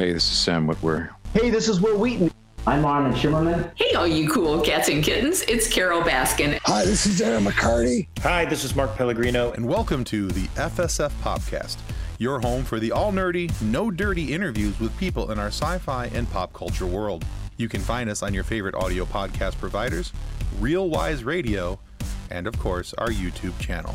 [0.00, 1.10] Hey, this is Sam Witwer.
[1.34, 2.32] Hey, this is Wil Wheaton.
[2.66, 3.70] I'm Armin Shimerman.
[3.74, 5.42] Hey, all you cool cats and kittens.
[5.42, 6.58] It's Carole Baskin.
[6.64, 8.08] Hi, this is Darren McCarty.
[8.20, 9.52] Hi, this is Mark Pellegrino.
[9.52, 11.76] And welcome to the FSF Popcast,
[12.16, 16.06] your home for the all nerdy, no dirty interviews with people in our sci fi
[16.14, 17.22] and pop culture world.
[17.58, 20.14] You can find us on your favorite audio podcast providers,
[20.60, 21.78] Real Wise Radio,
[22.30, 23.94] and of course, our YouTube channel.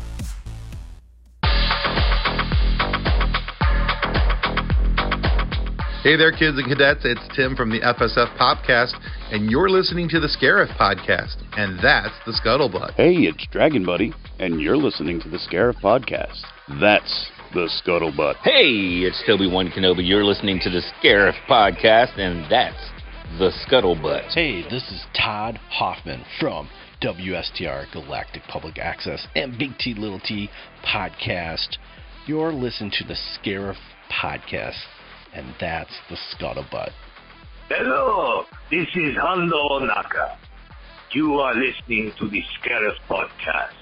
[6.06, 7.00] Hey there, kids and cadets.
[7.02, 8.92] It's Tim from the FSF Popcast,
[9.32, 12.92] and you're listening to the Scarif Podcast, and that's the Scuttlebutt.
[12.92, 16.42] Hey, it's Dragon Buddy, and you're listening to the Scarif Podcast.
[16.80, 18.36] That's the Scuttlebutt.
[18.44, 20.06] Hey, it's Toby One Kenobi.
[20.06, 22.78] You're listening to the Scarif Podcast, and that's
[23.40, 24.32] the Scuttlebutt.
[24.32, 26.70] Hey, this is Todd Hoffman from
[27.02, 30.50] WSTR Galactic Public Access and Big T Little T
[30.84, 31.78] Podcast.
[32.28, 33.74] You're listening to the Scarif
[34.08, 34.84] Podcast
[35.36, 36.90] and that's the scuttlebutt.
[37.68, 40.36] Hello, this is Hondo Ohnaka.
[41.12, 43.76] You are listening to the Scarif Podcast,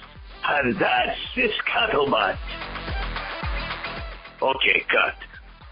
[0.49, 2.37] and that's the scuttlebutt.
[4.43, 5.15] Okay, cut.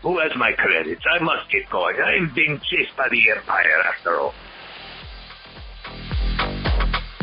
[0.02, 1.02] Who has my credits?
[1.10, 1.96] I must get going.
[2.04, 4.34] I'm being chased by the Empire after all.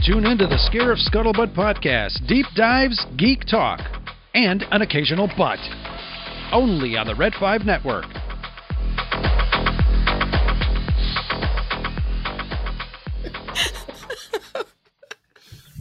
[0.05, 3.79] Tune into the Scarif Scuttlebutt Podcast, deep dives, geek talk,
[4.33, 5.59] and an occasional butt.
[6.51, 8.05] Only on the Red 5 Network.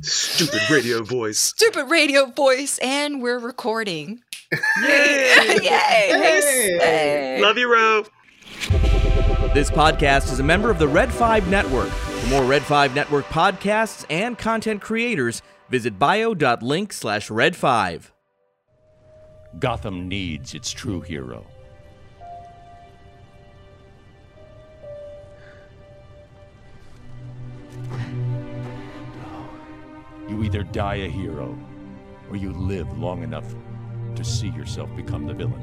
[0.09, 1.39] Stupid radio voice.
[1.39, 4.21] Stupid radio voice, and we're recording.
[4.51, 4.59] Yay!
[4.87, 5.61] Yay!
[5.63, 6.79] Hey!
[6.81, 7.39] Hey!
[7.43, 8.05] Love you, Ro.
[9.53, 11.89] This podcast is a member of the Red 5 Network.
[11.91, 18.13] For more Red 5 Network podcasts and content creators, visit bio.link slash red 5.
[19.59, 21.47] Gotham needs its true hero.
[30.29, 31.59] You either die a hero,
[32.29, 33.55] or you live long enough
[34.15, 35.63] to see yourself become the villain.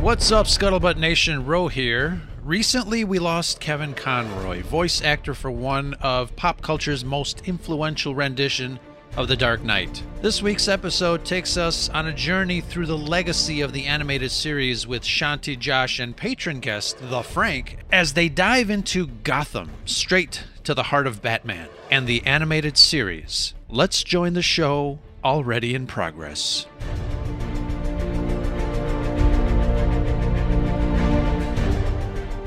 [0.00, 1.44] What's up, Scuttlebutt Nation?
[1.44, 2.22] Ro here.
[2.42, 8.78] Recently, we lost Kevin Conroy, voice actor for one of pop culture's most influential rendition
[9.16, 10.02] of The Dark Knight.
[10.20, 14.86] This week's episode takes us on a journey through the legacy of the animated series
[14.86, 20.74] with Shanti, Josh, and patron guest, The Frank, as they dive into Gotham, straight to
[20.74, 23.54] the heart of Batman, and the animated series.
[23.68, 26.66] Let's join the show already in progress.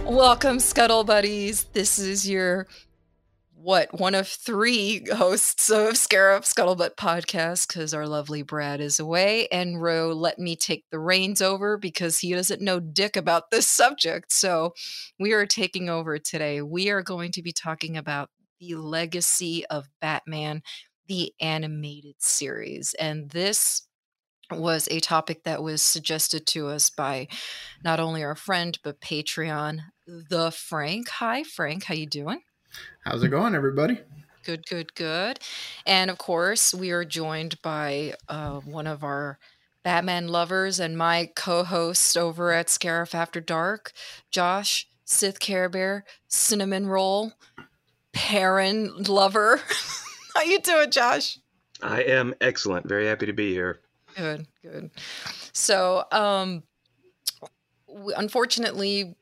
[0.04, 1.66] Welcome, Scuttle Buddies.
[1.74, 2.68] This is your
[3.60, 9.48] what one of three hosts of Scarif Scuttlebutt podcast because our lovely Brad is away,
[9.48, 13.68] and Ro let me take the reins over because he doesn't know dick about this
[13.68, 14.32] subject.
[14.32, 14.74] So
[15.20, 16.62] we are taking over today.
[16.62, 18.30] We are going to be talking about
[18.60, 20.62] the legacy of Batman,
[21.08, 23.88] the animated series, and this
[24.52, 27.28] was a topic that was suggested to us by
[27.84, 31.10] not only our friend but Patreon, the Frank.
[31.10, 31.84] Hi, Frank.
[31.86, 32.42] How you doing?
[33.04, 34.00] How's it going, everybody?
[34.44, 35.40] Good, good, good.
[35.86, 39.40] And of course, we are joined by uh, one of our
[39.84, 43.92] Batman lovers and my co-host over at Scarif After Dark,
[44.32, 47.34] Josh Sith Care Bear, Cinnamon Roll,
[48.12, 49.62] Perrin lover.
[50.36, 51.40] How you doing, Josh?
[51.82, 52.88] I am excellent.
[52.88, 53.80] Very happy to be here.
[54.16, 54.92] Good, good.
[55.54, 56.64] So, um,
[58.16, 59.16] unfortunately,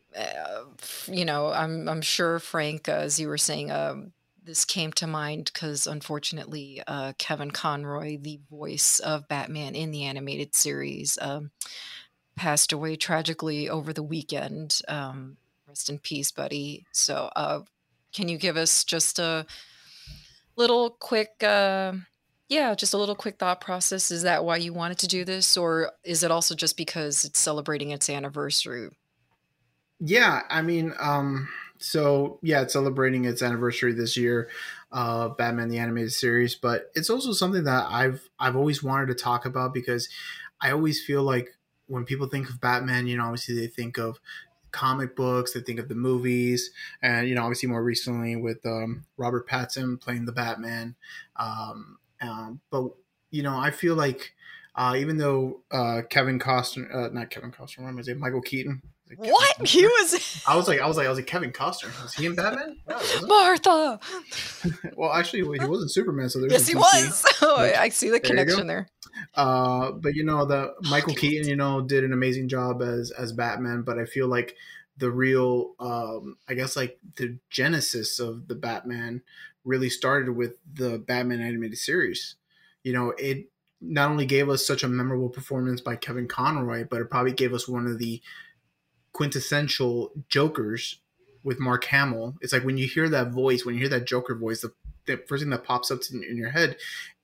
[1.07, 5.51] you know, I'm I'm sure Frank, as you were saying, um, this came to mind
[5.53, 11.51] because unfortunately, uh, Kevin Conroy, the voice of Batman in the animated series, um,
[12.35, 14.81] passed away tragically over the weekend.
[14.87, 15.37] Um,
[15.67, 16.85] rest in peace, buddy.
[16.91, 17.61] So, uh,
[18.13, 19.45] can you give us just a
[20.55, 21.43] little quick?
[21.43, 21.93] Uh,
[22.47, 24.11] yeah, just a little quick thought process.
[24.11, 27.39] Is that why you wanted to do this, or is it also just because it's
[27.39, 28.89] celebrating its anniversary?
[29.99, 31.47] Yeah, I mean, um,
[31.79, 34.49] so yeah, it's celebrating its anniversary this year,
[34.91, 36.55] uh, Batman the animated series.
[36.55, 40.09] But it's also something that I've I've always wanted to talk about because
[40.61, 41.57] I always feel like
[41.87, 44.19] when people think of Batman, you know, obviously they think of
[44.71, 46.71] comic books, they think of the movies,
[47.01, 50.95] and you know, obviously more recently with um, Robert Pattinson playing the Batman.
[51.37, 52.89] Um, um, but
[53.31, 54.33] you know, I feel like
[54.75, 58.19] uh, even though uh, Kevin Costner, uh, not Kevin Costner, what was it?
[58.19, 58.81] Michael Keaton.
[59.09, 60.43] Like what he was?
[60.47, 62.01] I was like, I was like, I was like Kevin Costner.
[62.01, 62.77] Was he in Batman?
[62.87, 63.99] No, Martha.
[64.95, 67.25] well, actually, he wasn't Superman, so there's yes, he was.
[67.41, 68.87] Oh, I see the connection there.
[69.35, 73.31] Uh, but you know, the Michael Keaton, you know, did an amazing job as as
[73.31, 73.83] Batman.
[73.83, 74.55] But I feel like
[74.97, 79.21] the real, um, I guess, like the genesis of the Batman
[79.63, 82.35] really started with the Batman animated series.
[82.83, 83.49] You know, it
[83.81, 87.53] not only gave us such a memorable performance by Kevin Conroy, but it probably gave
[87.53, 88.21] us one of the
[89.15, 90.99] quintessential Jokers
[91.41, 92.35] with Mark Hamill.
[92.41, 94.73] It's like when you hear that voice, when you hear that Joker voice, the,
[95.05, 96.75] the first thing that pops up in, in your head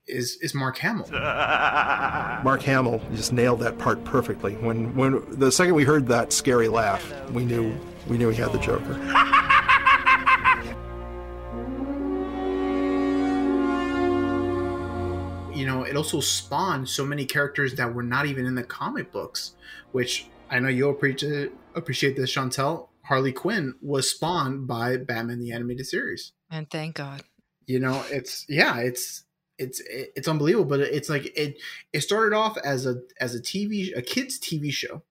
[0.06, 1.10] is is Mark Hamill.
[1.12, 4.54] Mark Hamill just nailed that part perfectly.
[4.54, 7.78] When when the second we heard that scary laugh, we knew
[8.08, 8.94] we knew he had the Joker.
[15.54, 19.12] you know, it also spawned so many characters that were not even in the comic
[19.12, 19.56] books,
[19.92, 22.88] which I know you'll appreciate appreciate this, Chantel.
[23.04, 26.32] Harley Quinn was spawned by Batman the Animated Series.
[26.50, 27.22] And thank God.
[27.66, 29.24] You know, it's yeah, it's
[29.56, 31.58] it's it's unbelievable, but it's like it
[31.94, 35.02] it started off as a as a TV a kids TV show,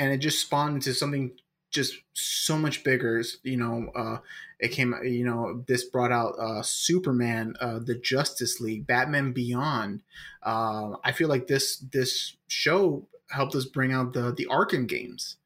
[0.00, 1.30] and it just spawned into something
[1.70, 3.22] just so much bigger.
[3.44, 4.18] You know, uh,
[4.58, 4.94] it came.
[5.04, 10.02] You know, this brought out uh, Superman, uh, the Justice League, Batman Beyond.
[10.42, 15.36] Uh, I feel like this this show helped us bring out the the Arkham games.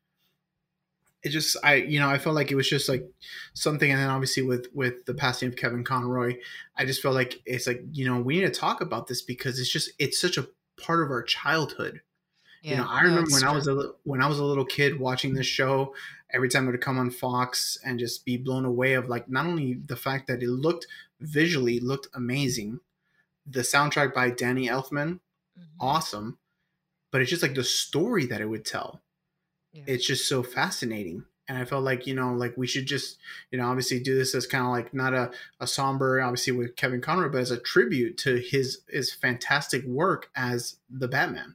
[1.22, 3.06] It just I you know I felt like it was just like
[3.54, 6.36] something, and then obviously with with the passing of Kevin Conroy,
[6.76, 9.58] I just felt like it's like you know we need to talk about this because
[9.58, 12.00] it's just it's such a part of our childhood
[12.64, 15.34] you know, I remember when I was a when I was a little kid watching
[15.34, 15.94] this show.
[16.32, 19.44] Every time it would come on Fox and just be blown away of like not
[19.44, 20.87] only the fact that it looked
[21.20, 22.80] visually looked amazing,
[23.46, 25.20] the soundtrack by Danny Elfman,
[25.58, 25.62] mm-hmm.
[25.78, 26.38] awesome,
[27.14, 29.00] but it's just like the story that it would tell.
[29.72, 31.22] It's just so fascinating.
[31.46, 33.19] And I felt like, you know, like we should just,
[33.52, 35.31] you know, obviously do this as kind of like not a,
[35.61, 40.28] a somber, obviously with Kevin Conroy, but as a tribute to his his fantastic work
[40.34, 41.55] as the Batman.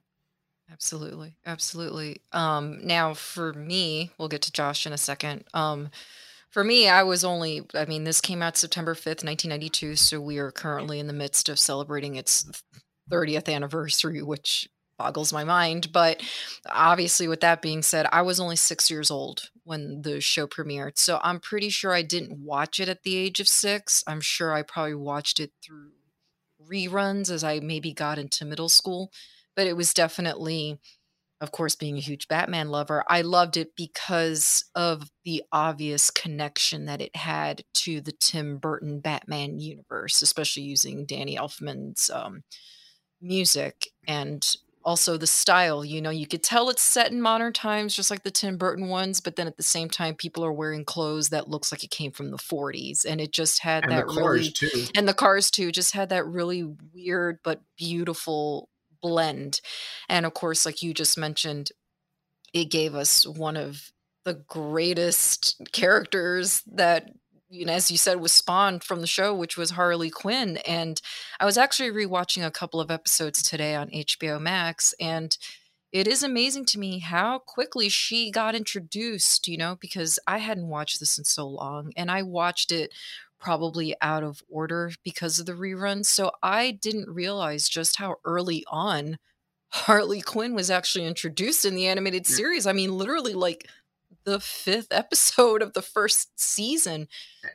[0.72, 1.36] Absolutely.
[1.46, 2.22] Absolutely.
[2.32, 5.44] Um, now for me, we'll get to Josh in a second.
[5.54, 5.90] Um,
[6.52, 9.98] for me, I was only, I mean, this came out September 5th, 1992.
[9.98, 12.50] So we are currently in the midst of celebrating its
[13.12, 15.92] 30th anniversary, which boggles my mind.
[15.92, 16.22] But
[16.70, 21.00] obviously, with that being said, I was only six years old when the show premiered.
[21.00, 24.04] So I'm pretty sure I didn't watch it at the age of six.
[24.06, 25.94] I'm sure I probably watched it through
[26.70, 29.12] reruns as I maybe got into middle school
[29.60, 30.80] but it was definitely
[31.42, 36.86] of course being a huge batman lover i loved it because of the obvious connection
[36.86, 42.42] that it had to the tim burton batman universe especially using danny elfman's um,
[43.22, 47.94] music and also the style you know you could tell it's set in modern times
[47.96, 50.86] just like the tim burton ones but then at the same time people are wearing
[50.86, 54.08] clothes that looks like it came from the 40s and it just had And that
[54.08, 54.86] really too.
[54.96, 58.70] and the cars too just had that really weird but beautiful
[59.02, 59.60] blend
[60.08, 61.72] and of course like you just mentioned
[62.54, 63.92] it gave us one of
[64.26, 67.10] the greatest characters that
[67.50, 71.02] you know as you said was spawned from the show which was harley quinn and
[71.40, 75.38] i was actually rewatching a couple of episodes today on hbo max and
[75.92, 80.68] it is amazing to me how quickly she got introduced you know because i hadn't
[80.68, 82.94] watched this in so long and i watched it
[83.40, 88.64] probably out of order because of the reruns so i didn't realize just how early
[88.70, 89.18] on
[89.72, 92.66] Harley Quinn was actually introduced in the animated series.
[92.66, 93.70] I mean, literally like
[94.24, 97.08] the fifth episode of the first season.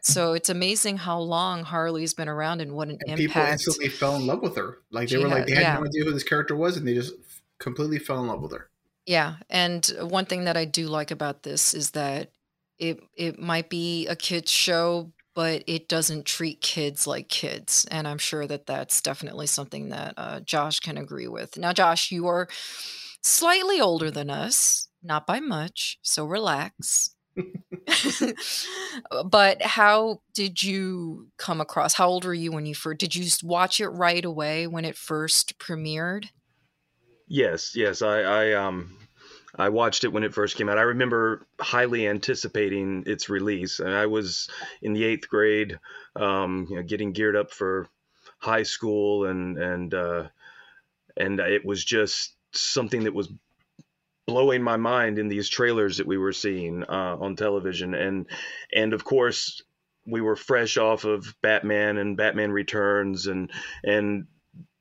[0.02, 3.52] So it's amazing how long Harley's been around and what an And people impact.
[3.52, 4.78] instantly fell in love with her.
[4.90, 5.74] Like they were like they had yeah.
[5.74, 7.14] no idea who this character was, and they just
[7.58, 8.70] completely fell in love with her.
[9.06, 12.30] Yeah, and one thing that I do like about this is that
[12.78, 18.08] it it might be a kids show, but it doesn't treat kids like kids, and
[18.08, 21.58] I'm sure that that's definitely something that uh, Josh can agree with.
[21.58, 22.48] Now, Josh, you are
[23.24, 27.16] slightly older than us, not by much, so relax.
[29.26, 31.94] but how did you come across?
[31.94, 32.98] How old were you when you first?
[32.98, 36.26] Did you watch it right away when it first premiered?
[37.26, 38.02] Yes, yes.
[38.02, 38.96] I, I um
[39.56, 40.78] I watched it when it first came out.
[40.78, 44.48] I remember highly anticipating its release, and I was
[44.82, 45.78] in the eighth grade,
[46.16, 47.88] um, you know, getting geared up for
[48.38, 50.24] high school, and and uh,
[51.16, 53.32] and it was just something that was
[54.26, 58.26] blowing my mind in these trailers that we were seeing uh, on television, and
[58.72, 59.62] and of course
[60.06, 63.50] we were fresh off of Batman and Batman Returns, and
[63.82, 64.26] and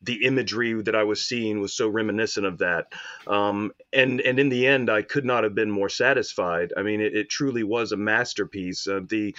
[0.02, 2.94] the imagery that I was seeing was so reminiscent of that.
[3.26, 6.74] Um, and and in the end, I could not have been more satisfied.
[6.76, 8.88] I mean, it, it truly was a masterpiece.
[8.88, 9.36] Uh, the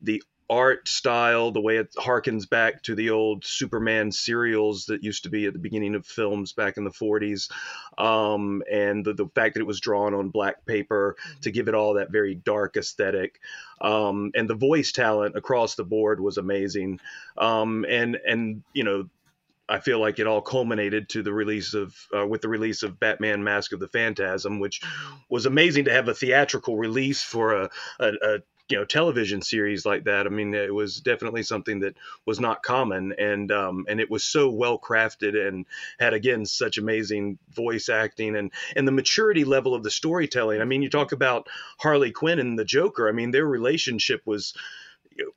[0.00, 5.24] the art style, the way it harkens back to the old Superman serials that used
[5.24, 7.50] to be at the beginning of films back in the 40s,
[7.98, 11.74] um, and the, the fact that it was drawn on black paper to give it
[11.74, 13.40] all that very dark aesthetic.
[13.80, 17.00] Um, and the voice talent across the board was amazing.
[17.36, 19.08] Um, and and you know
[19.68, 23.00] I feel like it all culminated to the release of uh, with the release of
[23.00, 24.80] Batman: Mask of the Phantasm, which
[25.28, 29.86] was amazing to have a theatrical release for a, a, a you know television series
[29.86, 30.26] like that.
[30.26, 34.24] I mean, it was definitely something that was not common, and um, and it was
[34.24, 35.66] so well crafted and
[35.98, 40.60] had again such amazing voice acting and and the maturity level of the storytelling.
[40.60, 43.08] I mean, you talk about Harley Quinn and the Joker.
[43.08, 44.54] I mean, their relationship was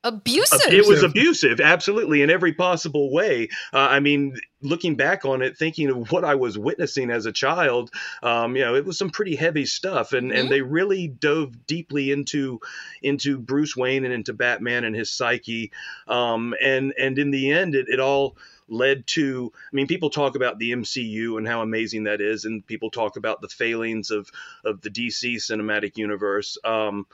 [0.04, 0.72] abusive.
[0.72, 3.48] It was abusive, absolutely, in every possible way.
[3.72, 7.32] Uh, I mean, looking back on it, thinking of what I was witnessing as a
[7.32, 7.90] child,
[8.22, 10.38] um, you know, it was some pretty heavy stuff, and Mm-hmm.
[10.38, 12.60] and they really dove deeply into
[13.02, 15.72] into Bruce Wayne and into Batman and his psyche,
[16.06, 18.36] um, and and in the end, it, it all
[18.72, 22.64] led to i mean people talk about the mcu and how amazing that is and
[22.64, 24.30] people talk about the failings of
[24.64, 27.04] of the dc cinematic universe um,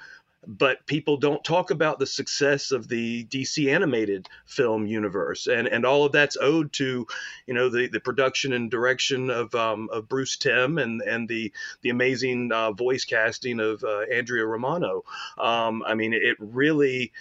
[0.46, 5.84] but people don't talk about the success of the DC animated film universe, and and
[5.84, 7.06] all of that's owed to,
[7.46, 11.52] you know, the, the production and direction of um, of Bruce Timm and and the
[11.82, 15.04] the amazing uh, voice casting of uh, Andrea Romano.
[15.36, 17.12] Um, I mean, it really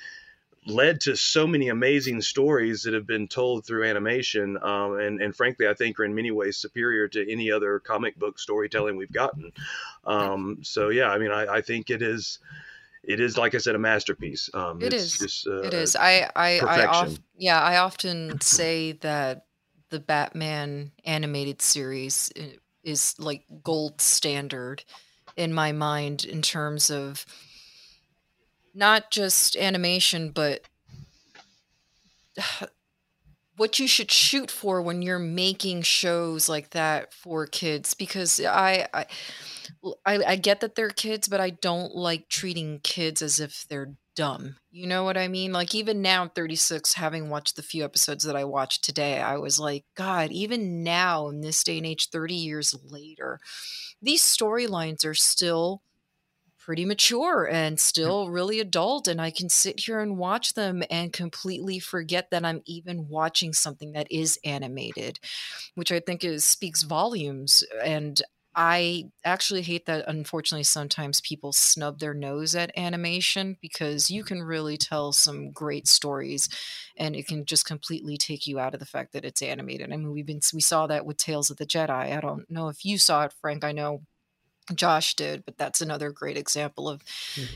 [0.68, 5.36] led to so many amazing stories that have been told through animation, um, and and
[5.36, 9.12] frankly, I think are in many ways superior to any other comic book storytelling we've
[9.12, 9.52] gotten.
[10.04, 12.40] Um, so yeah, I mean, I, I think it is
[13.08, 14.50] it is like I said a masterpiece.
[14.54, 15.18] Um, It it's is.
[15.20, 15.96] Just, uh, it is.
[15.96, 19.46] I I I yeah, I often say that
[19.90, 22.32] the Batman animated series
[22.84, 24.84] is like gold standard
[25.38, 27.26] in my mind in terms of
[28.74, 30.62] not just animation but
[33.58, 38.88] what you should shoot for when you're making shows like that for kids because i
[38.94, 39.06] i
[40.06, 44.56] i get that they're kids, but I don't like treating kids as if they're dumb.
[44.72, 45.52] You know what I mean?
[45.52, 49.38] Like even now, I'm 36, having watched the few episodes that I watched today, I
[49.38, 53.40] was like, God, even now in this day and age, 30 years later,
[54.02, 55.82] these storylines are still
[56.66, 61.14] pretty mature and still really adult and I can sit here and watch them and
[61.14, 65.20] completely forget that I'm even watching something that is animated,
[65.76, 68.20] which I think is speaks volumes and
[68.58, 74.28] I actually hate that unfortunately sometimes people snub their nose at animation because you mm-hmm.
[74.28, 76.50] can really tell some great stories
[76.98, 79.94] and it can just completely take you out of the fact that it's animated.
[79.94, 81.92] I mean we've been we saw that with Tales of the Jedi.
[81.92, 83.64] I don't know if you saw it Frank.
[83.64, 84.02] I know
[84.74, 87.04] Josh did, but that's another great example of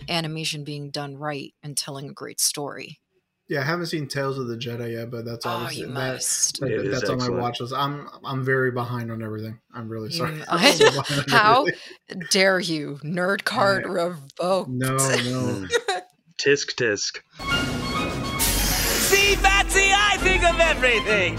[0.07, 2.99] animation being done right and telling a great story.
[3.47, 5.93] Yeah, I haven't seen Tales of the Jedi yet, but that's Oh, obviously you that,
[6.13, 6.59] must.
[6.59, 7.41] that- It is that's on my excellent.
[7.41, 7.73] watch list.
[7.75, 9.59] I'm I'm very behind on everything.
[9.73, 10.33] I'm really sorry.
[10.33, 12.23] Mm, I'm so behind on How everything.
[12.29, 12.99] dare you?
[13.03, 14.69] Nerd card revoked.
[14.69, 15.67] No, no.
[16.39, 17.21] Tisk tisk.
[19.09, 21.35] See, Batsy, I think of everything.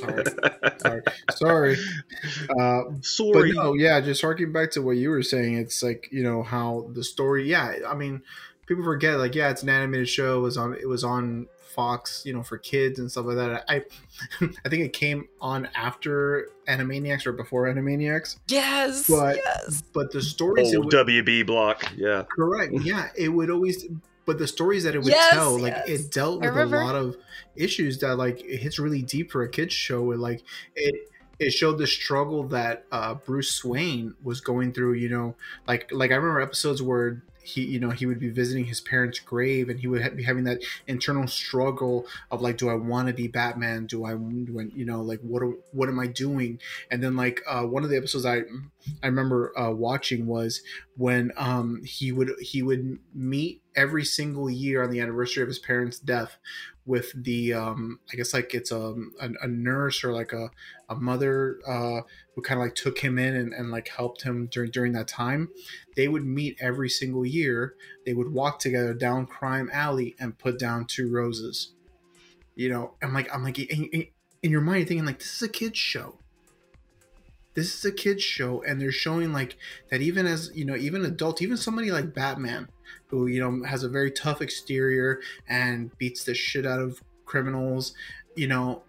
[0.00, 0.24] Sorry,
[0.78, 1.76] sorry, sorry.
[2.58, 3.52] Uh, Sorry.
[3.52, 6.42] But no, yeah, just harking back to what you were saying, it's like you know
[6.42, 7.48] how the story.
[7.48, 8.22] Yeah, I mean,
[8.66, 10.38] people forget like yeah, it's an animated show.
[10.38, 13.64] It was on it was on Fox, you know, for kids and stuff like that.
[13.68, 13.84] I
[14.64, 18.38] I think it came on after Animaniacs or before Animaniacs.
[18.48, 19.08] Yes.
[19.08, 19.82] But yes.
[19.92, 21.90] but the stories it Old would, WB block.
[21.96, 22.24] Yeah.
[22.30, 23.86] correct, yeah, it would always.
[24.26, 25.86] But the stories that it would Yes, tell, like yes.
[25.86, 27.16] it dealt with a lot of
[27.56, 30.02] issues that like it hits really deep for a kids show.
[30.02, 30.94] With like it
[31.38, 34.94] it showed the struggle that uh, Bruce Wayne was going through.
[34.94, 35.36] You know,
[35.66, 39.18] like like I remember episodes where he you know he would be visiting his parents'
[39.18, 43.08] grave and he would ha- be having that internal struggle of like, do I want
[43.08, 43.86] to be Batman?
[43.86, 46.60] Do I do I, you know like what are- what am I doing?
[46.90, 48.42] And then like uh, one of the episodes I
[49.02, 50.62] I remember uh, watching was
[50.96, 55.58] when um he would he would meet every single year on the anniversary of his
[55.58, 56.36] parents' death
[56.86, 60.50] with the um I guess like it's a a, a nurse or like a
[60.88, 62.00] a mother uh
[62.34, 65.08] who kind of like took him in and, and like helped him during during that
[65.08, 65.50] time.
[65.94, 67.74] They would meet every single year.
[68.04, 71.74] They would walk together down Crime Alley and put down two roses.
[72.56, 75.48] You know, I'm like I'm like in, in, your mind thinking like this is a
[75.48, 76.16] kids show
[77.54, 79.56] this is a kids show and they're showing like
[79.90, 82.68] that even as you know even adult even somebody like batman
[83.10, 87.94] who you know has a very tough exterior and beats the shit out of criminals
[88.36, 88.82] you know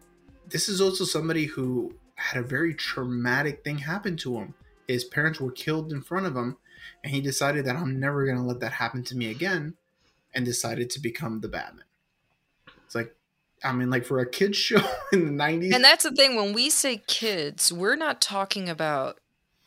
[0.51, 4.53] this is also somebody who had a very traumatic thing happen to him.
[4.87, 6.57] His parents were killed in front of him,
[7.03, 9.75] and he decided that I'm never gonna let that happen to me again,
[10.33, 11.85] and decided to become the Batman.
[12.85, 13.15] It's like,
[13.63, 14.81] I mean, like for a kids show
[15.13, 19.19] in the '90s, And that's the thing when we say kids, we're not talking about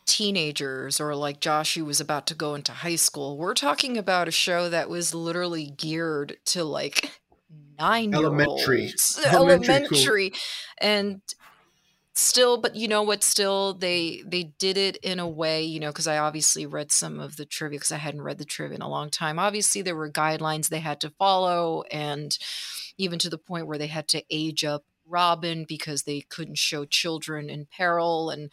[0.07, 3.39] teenagers or like Josh who was about to go into high school.
[3.39, 7.21] We're talking about a show that was literally geared to like
[7.79, 8.87] nine year Elementary.
[8.87, 9.21] olds.
[9.27, 10.31] Elementary, Elementary.
[10.31, 10.39] cool.
[10.81, 11.21] And
[12.17, 15.89] still but you know what still they they did it in a way you know
[15.89, 18.83] because i obviously read some of the trivia because i hadn't read the trivia in
[18.83, 22.39] a long time obviously there were guidelines they had to follow and
[22.99, 26.85] even to the point where they had to age up robin because they couldn't show
[26.85, 28.51] children in peril and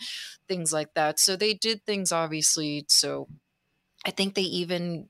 [0.48, 1.20] things like that.
[1.20, 3.28] So they did things obviously so
[4.06, 5.10] i think they even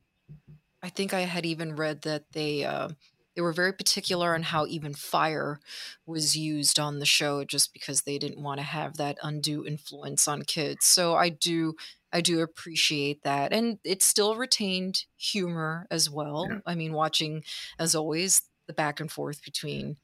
[0.83, 2.89] i think i had even read that they uh
[3.35, 5.59] they were very particular on how even fire
[6.05, 10.27] was used on the show just because they didn't want to have that undue influence
[10.27, 10.85] on kids.
[10.85, 11.75] So i do
[12.11, 13.53] i do appreciate that.
[13.53, 16.47] And it still retained humor as well.
[16.49, 16.59] Yeah.
[16.65, 17.43] i mean watching
[17.79, 19.97] as always the back and forth between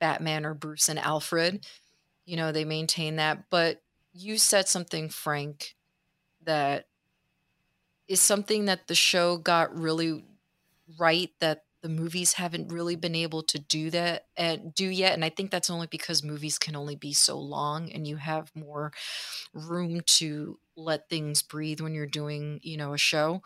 [0.00, 1.66] batman or bruce and alfred
[2.24, 5.74] you know they maintain that but you said something frank
[6.42, 6.86] that
[8.08, 10.24] is something that the show got really
[10.98, 15.24] right that the movies haven't really been able to do that and do yet and
[15.24, 18.92] i think that's only because movies can only be so long and you have more
[19.52, 23.42] room to let things breathe when you're doing you know a show.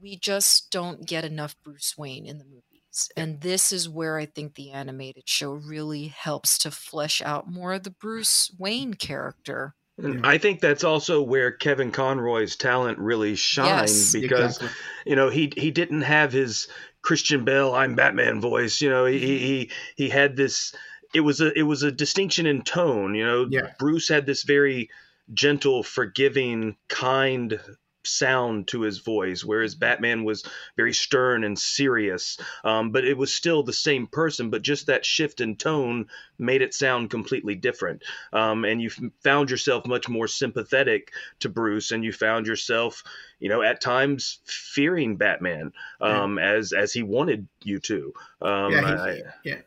[0.00, 2.69] We just don't get enough bruce wayne in the movies
[3.16, 7.72] and this is where i think the animated show really helps to flesh out more
[7.72, 13.34] of the bruce wayne character And I think that's also where Kevin Conroy's talent really
[13.36, 14.22] shines Yes.
[14.22, 14.68] because Exactly.
[15.04, 16.68] you know he he didn't have his
[17.02, 18.80] Christian Bale I'm Batman voice.
[18.80, 19.44] You know he he mm-hmm.
[19.44, 20.74] he, he had this.
[21.14, 23.14] It was a it was a distinction in tone.
[23.14, 23.72] You know Yeah.
[23.78, 24.88] Bruce had this very
[25.34, 27.60] gentle, forgiving, kind
[28.10, 30.44] sound to his voice, whereas Batman was
[30.76, 32.38] very stern and serious.
[32.64, 36.62] Um, but it was still the same person, but just that shift in tone made
[36.62, 38.02] it sound completely different.
[38.32, 38.90] Um, and you
[39.22, 43.04] found yourself much more sympathetic to Bruce, and you found yourself,
[43.38, 48.12] you know, at times fearing Batman um, as as he wanted you to.
[48.42, 49.10] Um, yeah, I-
[49.44, 49.60] yeah.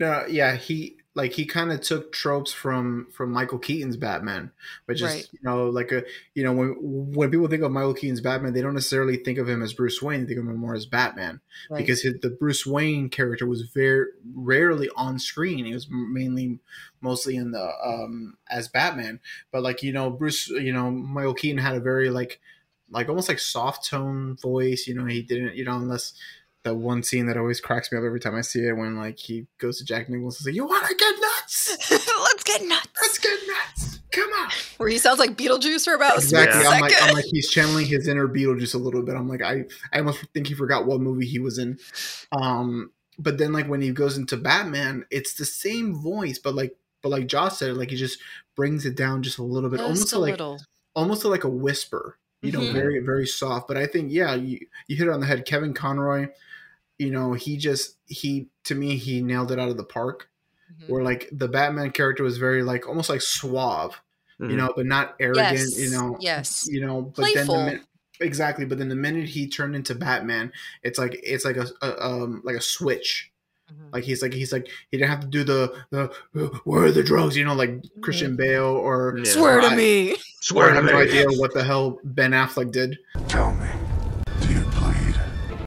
[0.00, 4.52] No, yeah, he like he kind of took tropes from from Michael Keaton's Batman,
[4.86, 5.28] which is Right.
[5.32, 6.04] you know like a
[6.34, 6.76] you know when
[7.12, 10.00] when people think of Michael Keaton's Batman, they don't necessarily think of him as Bruce
[10.00, 11.78] Wayne; they think of him more as Batman Right.
[11.78, 15.64] because his, the Bruce Wayne character was very rarely on screen.
[15.64, 16.60] He was mainly
[17.00, 19.18] mostly in the um as Batman,
[19.50, 22.40] but like you know Bruce, you know Michael Keaton had a very like
[22.90, 24.86] like almost like soft tone voice.
[24.86, 26.14] You know he didn't you know unless
[26.64, 29.18] that one scene that always cracks me up every time I see it when like
[29.18, 31.90] he goes to Jack Nicholson and says, "You want to get nuts?
[32.20, 34.00] let's get nuts Let's get nuts!
[34.10, 36.64] Come on!" where he sounds like beetlejuice for about Exactly.
[36.64, 36.92] a I'm like.
[37.00, 39.14] I'm like, he's channeling his inner Beetlejuice a little bit.
[39.14, 41.78] I'm like, I, I almost think he forgot what movie he was in.
[42.32, 46.76] Um, but then like when he goes into Batman, it's the same voice, but like,
[47.02, 48.18] but like Josh said, like he just
[48.56, 50.58] brings it down just a little bit, almost Just to like, little.
[50.94, 52.18] almost to like a whisper.
[52.42, 52.72] You know, Mhm.
[52.72, 53.66] very very soft.
[53.66, 55.44] But I think yeah, you you hit it on the head.
[55.44, 56.28] Kevin Conroy,
[56.98, 60.28] you know, he just he to me he nailed it out of the park.
[60.72, 60.92] Mm-hmm.
[60.92, 64.00] Where like the Batman character was very like almost like suave,
[64.40, 64.50] Mhm.
[64.50, 65.58] you know, but not arrogant.
[65.58, 66.68] Yes, You know, yes.
[66.70, 67.02] you know.
[67.02, 67.56] But then Playful.
[67.56, 67.84] the min-
[68.20, 72.04] exactly, but then the minute he turned into Batman, it's like it's like a, a
[72.06, 73.32] um like a switch.
[73.72, 73.88] Mm-hmm.
[73.92, 76.06] Like he's like he's like he didn't have to do the the
[76.64, 79.24] where are the drugs, you know, like Christian Bale or Yeah.
[79.32, 80.16] Swear to I- me.
[80.40, 80.88] Swear to me.
[80.88, 81.14] I to have me.
[81.14, 82.98] no idea what the hell Ben Affleck did.
[83.28, 83.87] Tell me, do you bleed?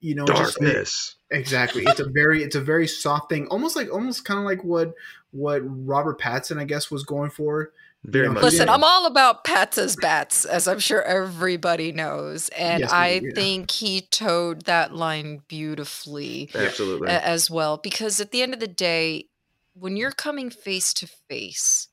[0.01, 1.15] You know, just like- Darkness.
[1.29, 1.83] exactly.
[1.85, 4.93] It's a very it's a very soft thing, almost like almost kind of like what
[5.31, 7.71] what Robert Pattinson I guess was going for.
[8.03, 8.43] Very know, much.
[8.43, 8.73] Listen, so.
[8.73, 12.49] I'm all about Pats as bats, as I'm sure everybody knows.
[12.49, 13.29] And Yes, I yeah.
[13.35, 17.09] think he towed that line beautifully Absolutely.
[17.09, 17.77] a- as well.
[17.77, 19.27] Because at the end of the day,
[19.75, 21.89] when you're coming face to face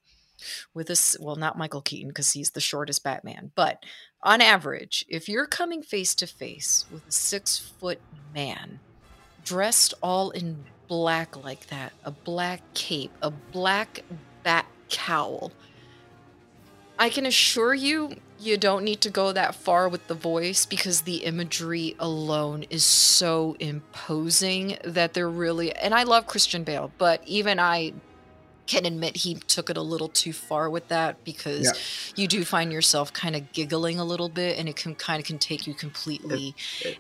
[0.73, 3.83] with this, well, not Michael Keaton, because he's the shortest Batman, but
[4.23, 8.01] on average, if you're coming face to face with a six foot
[8.35, 8.81] man
[9.45, 14.03] dressed all in black like that, a black cape, a black
[14.43, 15.53] bat cowl,
[16.99, 21.03] I can assure you, you don't need to go that far with the voice because
[21.03, 25.73] the imagery alone is so imposing that they're really.
[25.77, 27.93] And I love Christian Bale, but even I
[28.69, 32.23] can admit he took it a little too far with that because Yeah.
[32.23, 35.27] you do find yourself kind of giggling a little bit and it can kind of
[35.27, 36.55] can take you completely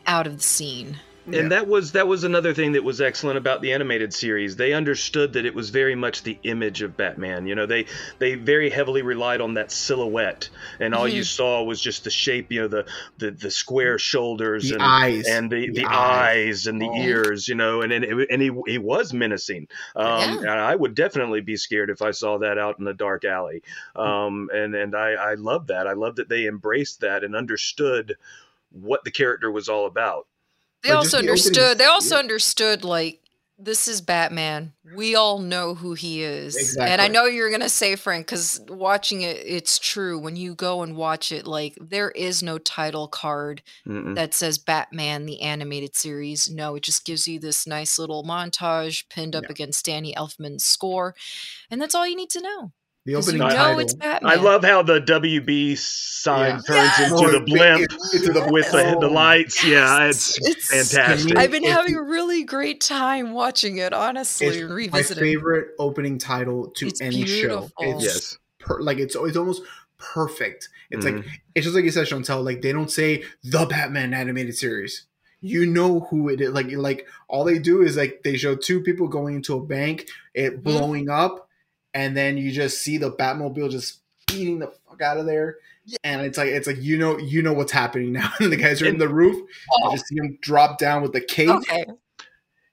[0.06, 0.98] out of the scene.
[1.34, 4.56] And that was that was another thing that was excellent about the animated series.
[4.56, 7.46] They understood that it was very much the image of Batman.
[7.46, 7.86] You know, they
[8.18, 10.48] they very heavily relied on that silhouette,
[10.80, 11.26] and all you Mhm.
[11.26, 12.50] saw was just the shape.
[12.52, 12.86] You know, the
[13.18, 15.26] the, the square shoulders The and eyes.
[15.28, 16.36] and the, The the eyes.
[16.48, 17.02] eyes and the Oh.
[17.02, 17.48] ears.
[17.48, 19.68] You know, and and, it, and he he was menacing.
[19.96, 23.24] Um, and I would definitely be scared if I saw that out in a dark
[23.24, 23.62] alley.
[23.94, 25.86] Um, and and I I love that.
[25.86, 28.16] I love that they embraced that and understood
[28.70, 30.26] what the character was all about.
[30.82, 31.78] They also the opening- understood.
[31.78, 33.20] They also understood like
[33.60, 34.72] this is Batman.
[34.94, 39.22] We all know who he is, and I know you're gonna say Frank because watching
[39.22, 40.16] it, it's true.
[40.16, 44.14] When you go and watch it, like there is no title card Mm-mm.
[44.14, 46.48] that says Batman the animated series.
[46.48, 51.16] No, it just gives you this nice little montage pinned up against Danny Elfman's score,
[51.68, 52.72] and that's all you need to know.
[53.06, 53.80] The 'Cause opening you know title.
[53.80, 56.60] it's I love how the WB sign Yeah.
[56.66, 57.10] turns Yes!
[57.12, 59.64] into the blimp into the- with the, the lights.
[59.64, 61.36] Yeah, it's, It's- fantastic.
[61.38, 65.68] I've been If having a really great time watching it, honestly, and It's my favorite
[65.78, 67.70] opening title to It's any beautiful.
[67.80, 67.96] show.
[67.96, 68.38] It's Yes.
[68.58, 69.62] per, like it's it's almost
[69.98, 70.68] perfect.
[70.90, 71.16] It's Mhm.
[71.16, 72.44] like it's just like you said, Chantel.
[72.44, 75.04] Like they don't say the Batman animated series.
[75.40, 76.50] You know who it is.
[76.50, 80.02] Like like all they do is like they show two people going into a bank,
[80.02, 80.44] Mm-hmm.
[80.56, 81.47] it blowing up,
[81.94, 85.56] and then you just see the Batmobile just beating the fuck out of there.
[85.84, 85.96] Yeah.
[86.04, 88.30] And it's like it's like you know you know what's happening now.
[88.40, 89.36] and the guys are in the roof.
[89.72, 89.90] Oh.
[89.90, 91.48] You just see them drop down with the cape.
[91.50, 91.84] Okay.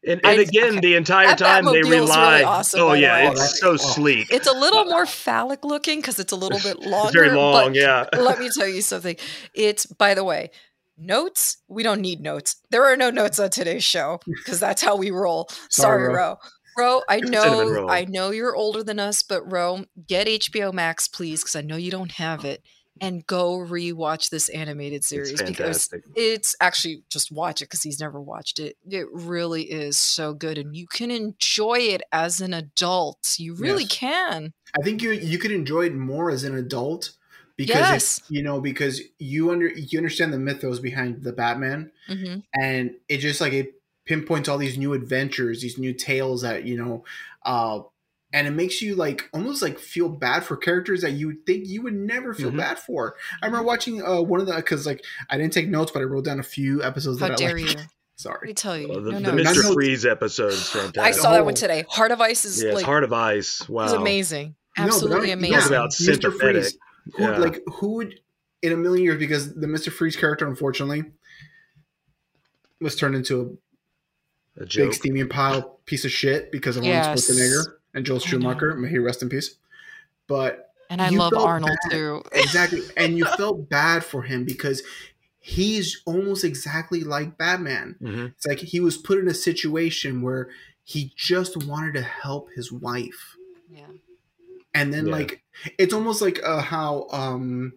[0.08, 2.44] And, I- and again, the entire That time they Batmobile's really rely.
[2.44, 3.32] awesome, oh yeah, way.
[3.32, 4.32] it's oh, so sleek.
[4.32, 7.12] It's a little more phallic looking because it's a little bit longer.
[7.24, 8.06] very long, but yeah.
[8.14, 9.16] let me tell you something.
[9.56, 10.52] It's by the way,
[10.98, 11.58] notes.
[11.68, 12.58] We don't need notes.
[12.70, 15.48] There are no notes on today's show because that's how we roll.
[15.70, 16.38] Sorry, Sorry, Ro.
[16.78, 16.84] Ro.
[16.84, 17.90] Ro, I know, roll.
[17.90, 21.78] I know you're older than us, but Ro, get HBO Max, please, because I know
[21.78, 22.64] you don't have it,
[23.02, 28.22] and go rewatch this animated series because it's actually just watch it because he's never
[28.22, 28.78] watched it.
[28.90, 33.36] It really is so good, and you can enjoy it as an adult.
[33.38, 33.90] You really Yes.
[33.90, 34.54] can.
[34.78, 37.12] I think you you could enjoy it more as an adult
[37.58, 38.20] because Yes.
[38.20, 42.96] it's, you know because you under you understand the mythos behind the Batman hmm and
[43.10, 47.04] it just like it pinpoints all these new adventures, these new tales that you know,
[47.44, 47.80] uh,
[48.34, 51.68] and it makes you like almost like feel bad for characters that you would think
[51.68, 52.58] you would never feel Mhm.
[52.58, 53.16] bad for.
[53.42, 56.04] I remember watching uh, one of the because like I didn't take notes, but I
[56.04, 57.62] wrote down a few episodes How that dare I like.
[57.62, 57.78] you?
[57.78, 57.88] Let
[58.22, 58.48] Sorry.
[58.48, 58.88] me tell you.
[58.90, 59.64] Oh, the, no, the no, Not Mr.
[59.64, 59.74] notes.
[59.74, 60.74] Freeze episode is.
[60.98, 61.84] I saw that one today.
[61.90, 63.68] Heart of Ice is Yes, like Heart of Ice.
[63.68, 63.84] Wow.
[63.86, 64.56] is amazing.
[64.78, 65.58] No, Absolutely I- amazing.
[65.60, 65.94] Talk about Mr.
[66.22, 66.64] sympathetic.
[66.64, 66.78] Freeze.
[67.16, 67.38] Who Yeah.
[67.40, 68.20] like who would
[68.62, 71.04] in a million years because the Mister Freeze character unfortunately
[72.82, 73.58] was turned into
[74.58, 74.90] A a joke.
[74.92, 77.06] big steaming pile piece of shit because of Yes.
[77.06, 78.76] Arnold Schwarzenegger and Joel Schumacher.
[78.76, 79.56] May he rest in peace.
[80.28, 81.92] But and I love Arnold bad.
[81.92, 82.24] too.
[82.34, 84.82] exactly, and you felt bad for him because
[85.40, 87.96] he's almost exactly like Batman.
[88.02, 88.32] Mhm.
[88.36, 90.50] It's like he was put in a situation where
[90.84, 93.36] he just wanted to help his wife.
[93.70, 93.88] Yeah.
[94.74, 95.12] and then Yeah.
[95.14, 95.44] like
[95.78, 97.74] it's almost like uh how um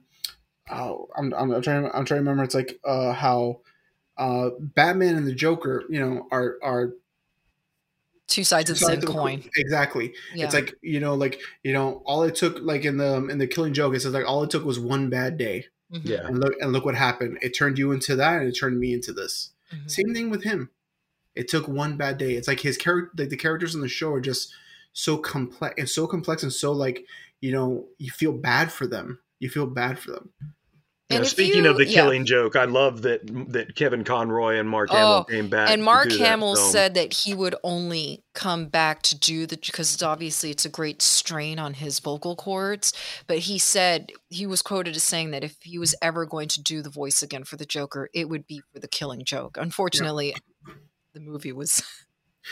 [0.71, 3.61] oh, I'm, I'm I'm trying I'm trying to remember it's like uh how
[4.19, 6.91] uh Batman and the Joker you know are are
[8.27, 9.43] Two sides of the same sides coin.
[9.57, 10.45] exactly Yeah.
[10.45, 13.47] it's like you know like you know all it took like in the in the
[13.47, 16.01] Killing Joke it says like all it took was one bad day Mhm.
[16.05, 16.27] Yeah.
[16.27, 18.93] and look and look what happened it turned you into that and it turned me
[18.93, 19.91] into this Mhm.
[19.91, 20.69] same thing with him
[21.35, 24.13] it took one bad day it's like his character like the characters in the show
[24.13, 24.53] are just
[24.93, 27.07] so complex and so complex and so like
[27.41, 30.31] you know you feel bad for them you feel bad for them
[31.11, 31.95] Yeah, And if speaking you- of the yeah.
[32.03, 33.21] killing joke, I love that
[33.53, 35.71] that Kevin Conroy and Mark Oh, Hamill came back.
[35.71, 39.57] and Mark do that Hamill said that he would only come back to do the
[39.57, 42.93] because it's obviously it's a great strain on his vocal cords.
[43.27, 46.63] But he said he was quoted as saying that if he was ever going to
[46.63, 49.57] do the voice again for the Joker, it would be for the Killing Joke.
[49.59, 50.35] Unfortunately,
[51.15, 51.83] the movie was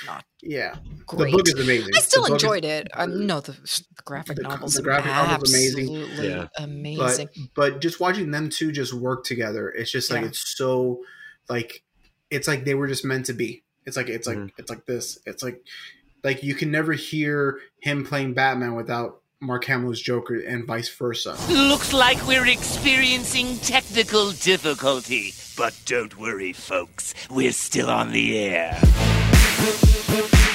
[0.05, 0.75] not yeah
[1.07, 1.31] great.
[1.31, 2.89] the book is amazing I still The book is- enjoyed it.
[2.95, 5.85] I know the, the graphic the- novels the are graphic novel's amazing.
[5.97, 6.49] absolutely Yeah.
[6.59, 7.29] amazing.
[7.55, 10.29] but but just watching them two just work together it's just like Yeah.
[10.29, 11.03] it's so
[11.49, 11.83] like
[12.31, 14.51] it's like they were just meant to be it's like it's like Mhm.
[14.59, 15.61] it's like this it's like
[16.25, 21.37] like you can never hear him playing batman without mark hamill's joker and vice versa
[21.49, 25.35] Looks like we're experiencing technical difficulty.
[25.59, 27.15] But don't worry, folks.
[27.31, 28.79] We're still on the air.
[29.59, 30.46] Oh,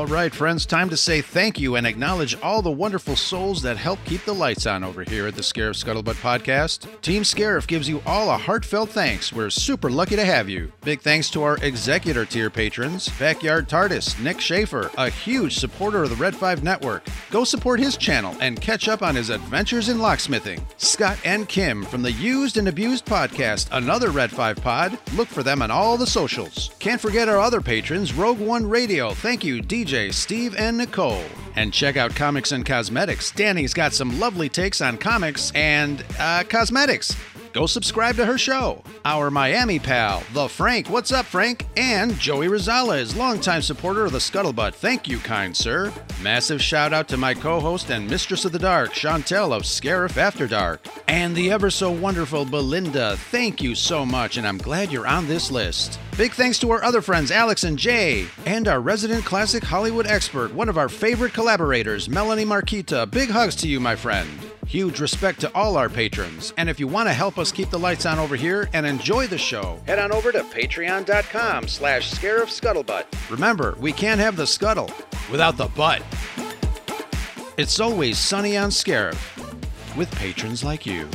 [0.00, 3.76] All right, friends, time to say thank you and acknowledge all the wonderful souls that
[3.76, 6.88] help keep the lights on over here at the Scarif Scuttlebutt podcast.
[7.02, 9.30] Team Scarif gives you all a heartfelt thanks.
[9.30, 10.72] We're super lucky to have you.
[10.80, 16.08] Big thanks to our executor tier patrons Backyard TARDIS, Nick Schaefer, a huge supporter of
[16.08, 17.06] the Red 5 Network.
[17.30, 20.64] Go support his channel and catch up on his adventures in locksmithing.
[20.78, 24.98] Scott and Kim from the Used and Abused podcast, another Red 5 pod.
[25.14, 26.70] Look for them on all the socials.
[26.78, 29.10] Can't forget our other patrons, Rogue One Radio.
[29.10, 31.24] Thank you, DJ, Steve, and Nicole.
[31.56, 33.32] And check out Comics and Cosmetics.
[33.32, 37.16] Danny's got some lovely takes on comics and uh, cosmetics.
[37.52, 38.82] Go subscribe to her show.
[39.04, 40.88] Our Miami pal, the Frank.
[40.88, 41.66] What's up, Frank?
[41.76, 44.74] And Joey Rosales, longtime supporter of the Scuttlebutt.
[44.74, 45.92] Thank you, kind sir.
[46.22, 50.16] Massive shout out to my co host and mistress of the dark, Chantel of Scarif
[50.16, 50.80] After Dark.
[51.08, 53.16] And the ever so wonderful Belinda.
[53.16, 55.98] Thank you so much, and I'm glad you're on this list.
[56.16, 60.54] Big thanks to our other friends, Alex and Jay, and our resident classic Hollywood expert,
[60.54, 63.10] one of our favorite collaborators, Melanie Marquita.
[63.10, 64.28] Big hugs to you, my friend.
[64.70, 66.54] Huge respect to all our patrons.
[66.56, 69.26] And if you want to help us keep the lights on over here and enjoy
[69.26, 73.06] the show, head on over to patreon.com slash scarifscuttlebutt.
[73.28, 74.88] Remember, we can't have the scuttle
[75.28, 76.04] without the butt.
[77.56, 79.18] It's always sunny on Scarif
[79.96, 81.08] with patrons like you.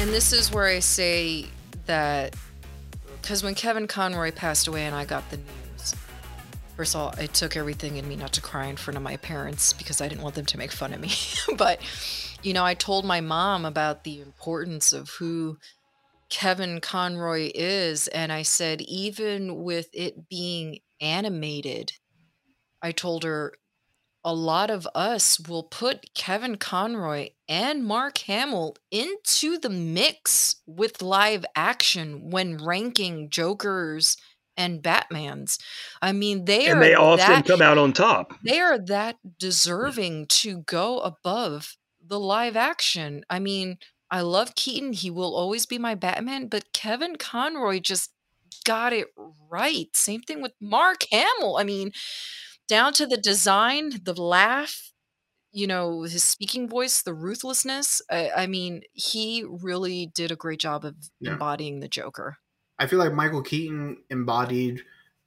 [0.00, 1.46] And this is where I say
[1.86, 2.34] that
[3.26, 5.96] because when Kevin Conroy passed away and I got the news,
[6.76, 9.16] first of all, it took everything in me not to cry in front of my
[9.16, 11.10] parents because I didn't want them to make fun of me.
[11.58, 11.80] but,
[12.44, 15.58] you know, I told my mom about the importance of who
[16.30, 18.06] Kevin Conroy is.
[18.06, 21.94] And I said, even with it being animated,
[22.80, 23.54] I told her,
[24.26, 31.00] a lot of us will put Kevin Conroy and Mark Hamill into the mix with
[31.00, 34.16] live action when ranking Jokers
[34.56, 35.60] and Batmans.
[36.02, 38.34] I mean, they and are they often that, come out on top.
[38.42, 43.24] They are that deserving to go above the live action.
[43.30, 43.78] I mean,
[44.10, 44.92] I love Keaton.
[44.92, 48.10] He will always be my Batman, but Kevin Conroy just
[48.64, 49.06] got it
[49.48, 49.86] right.
[49.94, 51.58] Same thing with Mark Hamill.
[51.58, 51.92] I mean,
[52.68, 54.92] down to the design, the laugh,
[55.52, 58.02] you know, his speaking voice, the ruthlessness.
[58.10, 61.38] I, I mean, he really did a great job of Yeah.
[61.38, 62.38] embodying the Joker.
[62.78, 64.82] I feel like Michael Keaton embodied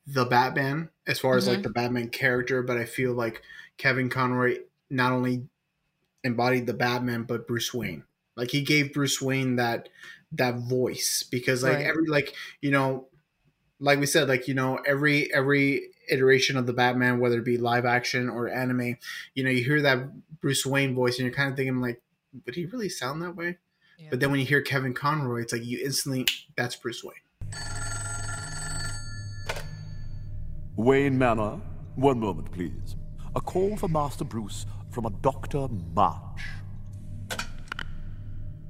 [0.06, 1.64] the Batman as far as like Mhm.
[1.64, 3.44] the Batman character, but I feel like
[3.78, 5.48] Kevin Conroy not only
[6.24, 8.06] embodied the Batman but Bruce Wayne.
[8.38, 9.90] Like he gave Bruce Wayne that
[10.34, 11.82] that voice because like Right.
[11.82, 13.09] every like you know
[13.80, 17.58] like we said like you know every every iteration of the Batman whether it be
[17.58, 18.98] live action or anime,
[19.34, 20.10] you know you hear that
[20.42, 22.02] Bruce Wayne voice and you're kind of thinking like
[22.46, 23.58] would he really sound that way?
[24.10, 27.14] But then when you hear Kevin Conroy, it's like you instantly that's Bruce Wayne.
[30.76, 31.60] Wayne Manor.
[31.96, 32.96] One moment, please.
[33.36, 35.68] A call for Master Bruce from a Dr.
[35.94, 36.42] March.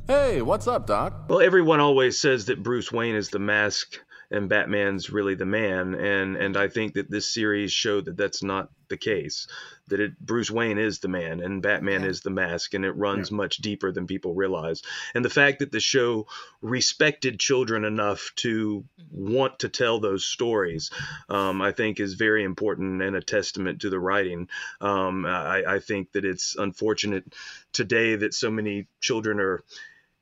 [0.08, 1.30] Hey, what's up, Doc?
[1.30, 4.00] Well, everyone always says that Bruce Wayne is the mask
[4.32, 8.44] and Batman's really the man, and and I think that this series showed that that's
[8.44, 9.48] not the case.
[9.88, 13.32] That it Bruce Wayne is the man and Batman is the mask, and it runs
[13.32, 14.84] much deeper than people realize.
[15.16, 16.28] And the fact that the show
[16.62, 20.92] respected children enough to want to tell those stories,
[21.30, 24.48] um, I think, is very important and a testament to the writing.
[24.80, 27.34] Um, I, I think that it's unfortunate
[27.74, 29.64] today that so many children are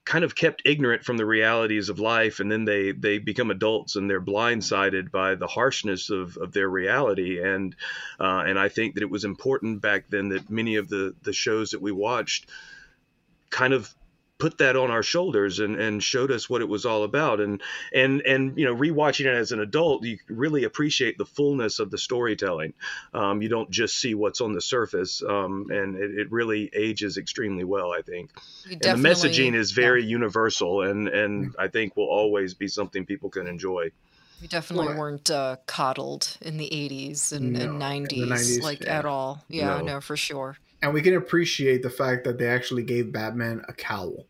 [0.08, 3.98] kind of kept ignorant from the realities of life and then they they become adults
[3.98, 7.44] and they're blindsided by the harshness of, of their reality.
[7.44, 7.76] And
[8.18, 11.34] uh, and I think that it was important back then that many of the the
[11.34, 12.50] shows that we watched
[13.50, 13.94] kind of
[14.40, 17.62] put that on our shoulders and, and showed us what it was all about and
[17.92, 21.90] and and you know rewatching it as an adult you really appreciate the fullness of
[21.90, 22.74] the storytelling
[23.14, 27.18] um, you don't just see what's on the surface um, and it, it really ages
[27.18, 28.32] extremely well I think
[28.70, 33.30] and the messaging is very universal and and I think will always be something people
[33.30, 33.92] can enjoy
[34.42, 38.62] We definitely Well, weren't uh, coddled in the 80s and, and No, in 90s, 90s,
[38.62, 39.00] like yeah.
[39.00, 39.44] at all.
[39.50, 39.82] Yeah, No.
[39.82, 40.58] no, for sure.
[40.82, 44.26] And we can appreciate the fact that they actually gave Batman a cowl.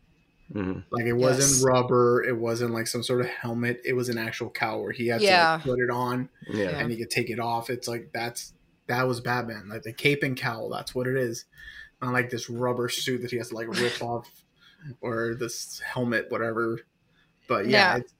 [0.52, 0.80] Mm-hmm.
[0.90, 1.62] Like it wasn't Yes.
[1.64, 3.82] rubber, it wasn't like some sort of helmet.
[3.84, 6.70] It was an actual cowl where he had to like, put it on, Yeah.
[6.78, 7.68] and he could take it off.
[7.68, 8.54] It's like that's
[8.86, 10.70] that was Batman, like the cape and cowl.
[10.70, 11.44] That's what it is.
[12.00, 14.30] Not like this rubber suit that he has to like rip off,
[15.02, 16.80] or this helmet, whatever.
[17.46, 17.96] But yeah, Yeah.
[17.98, 18.14] It's,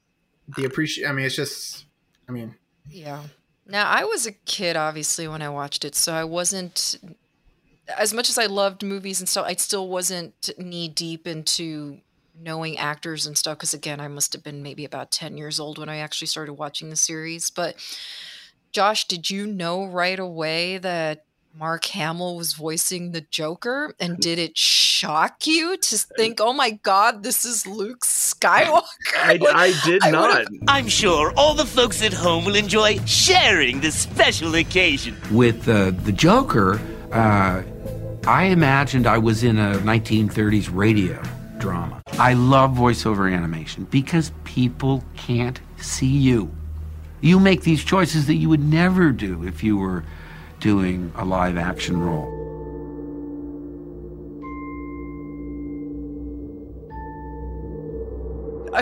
[0.55, 1.07] the appreciate.
[1.07, 1.85] I mean, it's just.
[2.27, 2.55] I mean,
[2.87, 3.23] Yeah.
[3.65, 6.95] Now, I was a kid, obviously, when I watched it, so I wasn't,
[7.97, 11.99] as much as I loved movies and stuff, I still wasn't knee deep into
[12.41, 15.77] knowing actors and stuff because again i must have been maybe about 10 years old
[15.77, 17.75] when i actually started watching the series but
[18.71, 24.39] josh did you know right away that mark hamill was voicing the joker and did
[24.39, 28.83] it shock you to think oh my god this is luke skywalker
[29.17, 30.37] I, I did I not.
[30.49, 35.17] would've- I'm sure all the folks at home will enjoy sharing this special occasion.
[35.31, 36.79] With uh, the Joker,
[37.11, 37.63] uh,
[38.29, 41.19] I imagined I was in a 1930s radio
[41.57, 41.99] drama.
[42.11, 46.51] I love voiceover animation because people can't see you.
[47.21, 50.03] You make these choices that you would never do if you were
[50.59, 52.38] doing a live action role.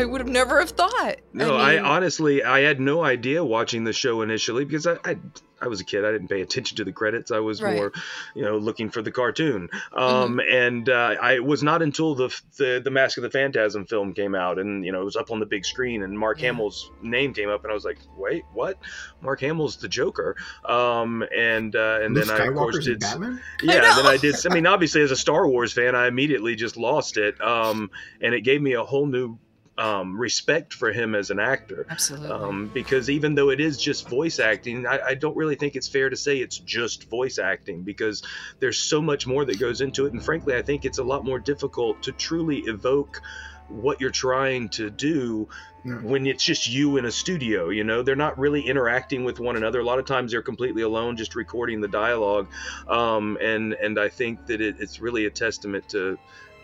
[0.01, 3.83] I would have never have thought No, I, mean- honestly I had no idea watching
[3.83, 5.17] the show initially because I, I
[5.59, 6.05] I was a kid.
[6.05, 7.31] I didn't pay attention to the credits.
[7.31, 7.75] I was Right.
[7.77, 7.91] more,
[8.35, 9.69] you know, looking for the cartoon.
[9.91, 13.87] Um, And uh, I it was not until the, the the Mask of the Phantasm
[13.87, 16.39] film came out, and you know, it was up on the big screen, and Mark
[16.41, 18.77] Hamill's name came up, and I was like, wait, what?
[19.19, 20.35] Mark Hamill's the Joker.
[20.63, 22.99] Um, and uh, and Luke then I of course did.
[22.99, 23.41] Batman?
[23.63, 24.35] Yeah, then I did.
[24.47, 27.89] I mean, obviously, as a Star Wars fan, I immediately just lost it, um,
[28.21, 29.39] and it gave me a whole new
[29.77, 31.85] um, respect for him as an actor.
[31.89, 32.29] Absolutely.
[32.29, 35.87] Um, because even though it is just voice acting, I, I don't really think it's
[35.87, 38.23] fair to say it's just voice acting because
[38.59, 41.23] there's so much more that goes into it, and frankly, I think it's a lot
[41.23, 43.21] more difficult to truly evoke
[43.69, 45.49] what you're trying to do
[45.83, 48.01] when it's just you in a studio you know?
[48.01, 49.79] They're not really interacting with one another.
[49.79, 52.47] A lot of times they're completely alone just recording the dialogue.
[52.87, 56.17] Um, and and i think that it, it's really a testament to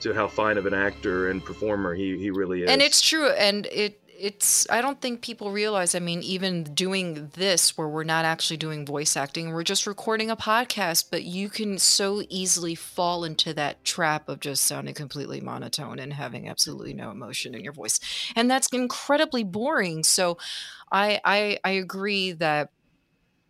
[0.04, 2.70] to how fine of an actor and performer he, he really is.
[2.70, 7.30] And it's true and it it's i don't think people realize i mean even doing
[7.34, 11.50] this where we're not actually doing voice acting we're just recording a podcast but you
[11.50, 16.94] can so easily fall into that trap of just sounding completely monotone and having absolutely
[16.94, 18.00] no emotion in your voice.
[18.36, 20.04] And that's incredibly boring.
[20.04, 20.38] So
[20.92, 22.70] i i, I agree that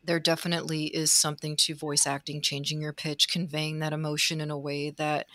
[0.06, 4.58] there definitely is something to voice acting changing your pitch conveying that emotion in a
[4.58, 5.28] way that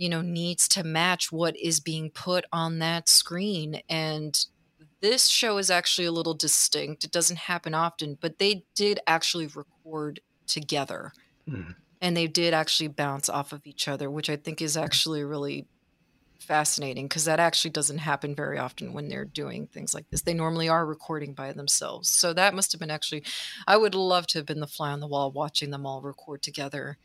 [0.00, 3.82] you know needs to match what is being put on that screen.
[3.88, 4.34] And
[5.02, 7.04] this show is actually a little distinct.
[7.04, 11.12] It doesn't happen often but they did actually record together.
[11.48, 11.76] Mhm.
[12.02, 15.66] and they did actually bounce off of each other which i think is actually really
[16.40, 20.22] fascinating because that actually doesn't happen very often when they're doing things like this.
[20.22, 22.08] They normally are recording by themselves.
[22.10, 23.24] So that must have been actually
[23.68, 26.42] i would love to have been the fly on the wall watching them all record
[26.42, 26.98] together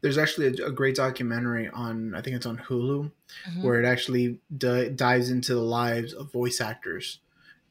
[0.00, 3.10] There's actually a, a great documentary on, I think it's on Hulu,
[3.50, 3.62] Mhm.
[3.62, 7.20] where it actually di- dives into the lives of voice actors.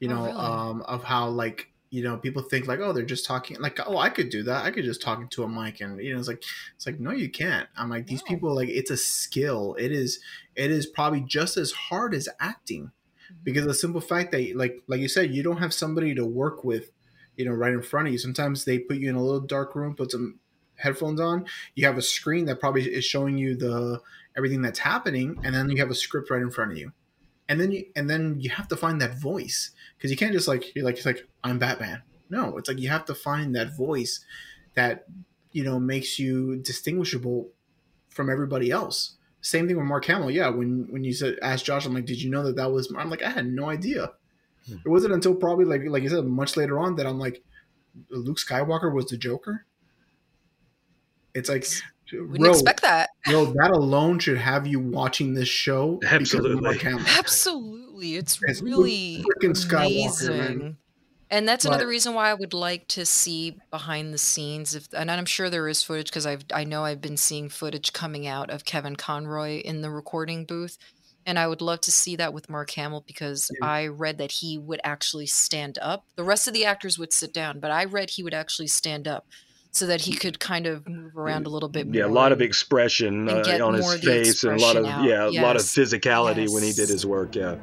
[0.00, 0.36] You Oh, know, really?
[0.36, 3.98] um, of how like you know people think like, oh, they're just talking like, oh,
[3.98, 4.64] I could do that.
[4.64, 6.42] I could just talk into a mic, and you know, it's like
[6.74, 7.68] it's like no, you can't.
[7.76, 9.76] I'm like these people like it's a skill.
[9.78, 10.18] It is
[10.56, 12.90] it is probably just as hard as acting
[13.44, 16.64] because the simple fact that like like you said you don't have somebody to work
[16.64, 16.90] with
[17.36, 19.74] you know right in front of you sometimes they put you in a little dark
[19.74, 20.38] room put some
[20.82, 24.00] headphones on you have a screen that probably is showing you the
[24.36, 26.92] everything that's happening and then you have a script right in front of you
[27.48, 30.48] and then you and then you have to find that voice because you can't just
[30.48, 33.76] like you're like it's like i'm batman no it's like you have to find that
[33.76, 34.24] voice
[34.74, 35.06] that
[35.52, 37.48] you know makes you distinguishable
[38.08, 40.30] from everybody else same thing with Mark Hamill.
[40.30, 42.92] Yeah, when when you said asked Josh, I'm like, did you know that that was?
[42.96, 44.12] I'm like, I had no idea.
[44.66, 44.76] Hmm.
[44.84, 47.42] It wasn't until probably like like you said, much later on that I'm like,
[48.08, 49.66] Luke Skywalker was the Joker.
[51.34, 51.66] It's like,
[52.12, 53.10] Wouldn't expect that.
[53.26, 55.98] Bro, that alone should have you watching this show.
[56.06, 56.78] Absolutely.
[56.84, 58.16] Absolutely.
[58.16, 60.76] It's It's really freaking Skywalker, amazing.
[61.30, 64.88] And that's But- another reason why I would like to see behind the scenes if
[64.92, 68.26] and I'm sure there is footage because I've I know I've been seeing footage coming
[68.26, 70.76] out of Kevin Conroy in the recording booth.
[71.24, 74.58] And I would love to see that with Mark Hamill because I read that he
[74.58, 76.04] would actually stand up.
[76.16, 79.06] The rest of the actors would sit down, but I read he would actually stand
[79.06, 79.24] up
[79.72, 81.96] so that he could kind of move around a little bit more.
[81.96, 85.22] yeah, a lot of expression uh, on his face and a lot of expression yeah,
[85.24, 85.34] out.
[85.34, 85.74] a lot of Yes.
[85.74, 87.34] physicality when he did his work.
[87.34, 87.56] Yeah.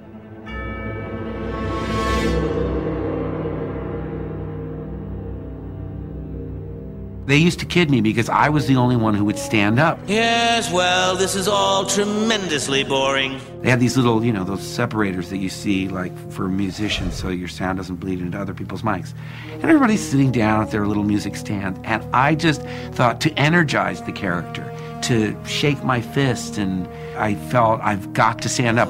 [7.29, 9.99] They used to kid me because I was the only one who would stand up.
[10.07, 13.39] Yes, well, this is all tremendously boring.
[13.61, 17.29] They had these little, you know, those separators that you see like for musicians so
[17.29, 19.13] your sound doesn't bleed into other people's mics.
[19.51, 21.79] And everybody's sitting down at their little music stand.
[21.83, 22.63] And I just
[22.93, 24.65] thought to energize the character,
[25.03, 28.89] to shake my fist, and I felt I've got to stand up.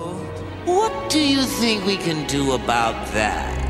[0.64, 3.69] What do you think we can do about that?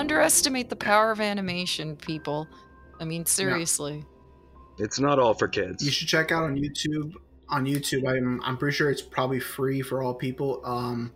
[0.00, 2.48] Underestimate the power of animation, people.
[2.98, 4.04] I mean, seriously.
[4.78, 5.84] It's not all for kids.
[5.84, 7.12] You should check out on YouTube.
[7.50, 10.62] On YouTube, I'm I'm pretty sure it's probably free for all people.
[10.64, 11.12] Um,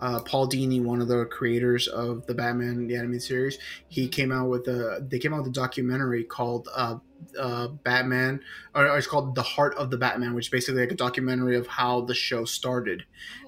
[0.00, 3.58] uh, Paul Dini, one of the creators of the Batman the animated series,
[3.88, 6.98] he came out with a they came out with a documentary called uh,
[7.38, 8.40] uh, Batman,
[8.74, 11.56] or, or it's called The Heart of the Batman, which is basically like a documentary
[11.56, 13.04] of how the show started.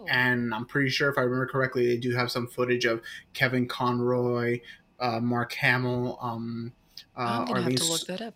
[0.08, 3.00] And I'm pretty sure, if I remember correctly, they do have some footage of
[3.32, 4.60] Kevin Conroy,
[5.00, 6.72] uh, Mark Hamill, um,
[7.16, 8.34] uh, I'm gonna have Arlene to look that up.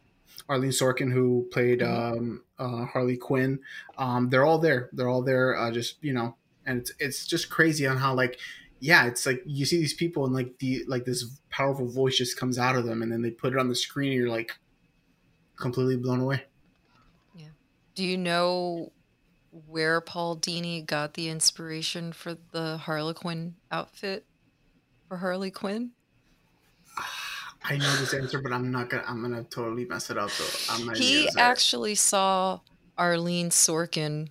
[0.49, 3.61] Arlene Sorkin, who played um, uh, Harley Quinn.
[3.97, 4.91] Um, they're all there.
[4.93, 5.57] They're all there.
[5.57, 6.37] Uh, just you know,
[6.67, 8.39] and it's it's just crazy on how like,
[8.81, 12.39] yeah, it's like you see these people and like the like this powerful voice just
[12.39, 14.59] comes out of them, and then they put it on the screen, and you're like,
[15.57, 16.45] completely blown away.
[17.35, 17.47] Yeah.
[17.95, 18.93] Do you know
[19.69, 24.27] where Paul Dini got the inspiration for the Harlequin outfit
[25.09, 25.93] for Harley Quinn?
[27.67, 29.05] I know this answer, but I'm not gonna.
[29.07, 30.31] I'm gonna totally mess it up.
[30.31, 30.97] So I'm not.
[30.97, 31.41] He gonna say it.
[31.41, 32.61] actually saw
[32.99, 34.29] Arlene Sorkin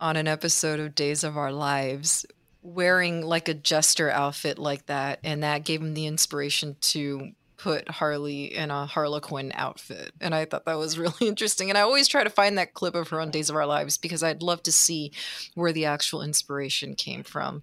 [0.00, 2.26] on an episode of Days of Our Lives
[2.62, 7.32] wearing like a jester outfit like that, and that gave him the inspiration to
[7.62, 10.12] put Harley in a Harlequin outfit.
[10.20, 11.68] And I thought that was really interesting.
[11.68, 13.96] And I always try to find that clip of her on Days of Our Lives
[13.96, 15.12] because I'd love to see
[15.54, 17.62] where the actual inspiration came from.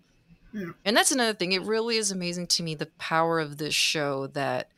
[0.53, 0.71] Yeah.
[0.85, 1.51] And that's another thing.
[1.51, 4.69] It really is amazing to me the power of this show that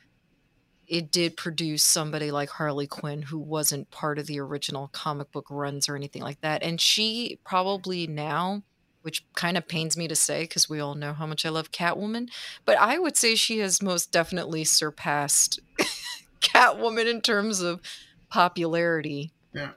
[0.87, 5.47] it did produce somebody like Harley Quinn who wasn't part of the original comic book
[5.49, 6.61] runs or anything like that.
[6.61, 8.63] And she probably now,
[9.01, 11.71] which kind of pains me to say because we all know how much I love
[11.71, 12.29] Catwoman,
[12.65, 15.61] but I would say she has most definitely surpassed
[16.41, 17.79] Catwoman in terms of
[18.29, 19.31] popularity.
[19.53, 19.71] Yeah.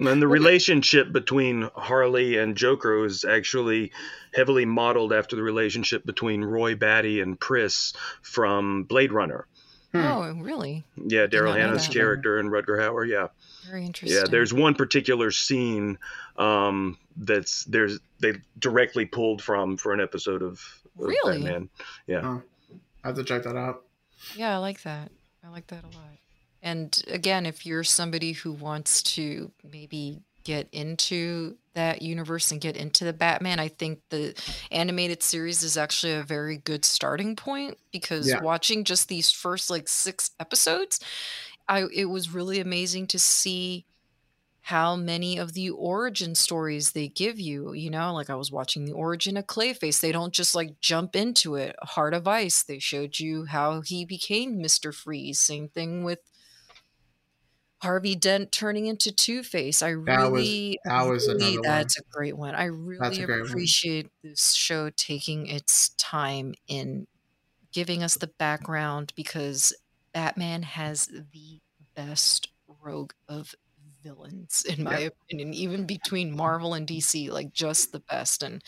[0.00, 3.92] And the relationship between Harley and Joker is actually
[4.34, 7.92] heavily modeled after the relationship between Roy Batty and Pris
[8.22, 9.46] from Blade Runner.
[9.92, 10.84] Oh, really?
[10.96, 13.06] Yeah, Daryl Hannah's character and Rutger Hauer.
[13.08, 13.28] Yeah.
[13.68, 14.18] Very interesting.
[14.18, 15.98] Yeah, there's one particular scene
[16.36, 20.52] um, that's there's they directly pulled from for an episode of,
[20.98, 21.42] of Really?
[21.42, 21.68] Batman.
[22.06, 22.20] Yeah.
[22.24, 22.42] Oh,
[23.02, 23.84] I have to check that out.
[24.36, 25.10] Yeah, I like that.
[25.44, 26.18] I like that a lot.
[26.62, 32.76] And again, if you're somebody who wants to maybe get into that universe and get
[32.76, 34.34] into the Batman, I think the
[34.70, 38.40] animated series is actually a very good starting point because Yeah.
[38.40, 41.00] watching just these first like 6 episodes,
[41.68, 43.86] I it was really amazing to see
[44.62, 47.72] how many of the origin stories they give you.
[47.72, 50.00] You know, like I was watching the origin of Clayface.
[50.00, 51.76] They don't just like jump into it.
[51.82, 54.92] Heart of Ice, they showed you how he became Mr.
[54.94, 55.40] Freeze.
[55.40, 56.20] Same thing with
[57.82, 59.82] Harvey Dent turning into Two Face.
[59.82, 61.62] I That was- really, that was really- another one.
[61.62, 62.54] that's a great one.
[62.54, 63.48] I really a great one.
[63.50, 67.06] appreciate this show taking its time in
[67.72, 69.72] giving us the background because
[70.12, 71.60] Batman has the
[71.94, 72.48] best
[72.82, 73.54] rogue of
[74.02, 75.06] villains, in my Yeah.
[75.08, 78.42] opinion, even between Marvel and DC, like just the best.
[78.42, 78.62] And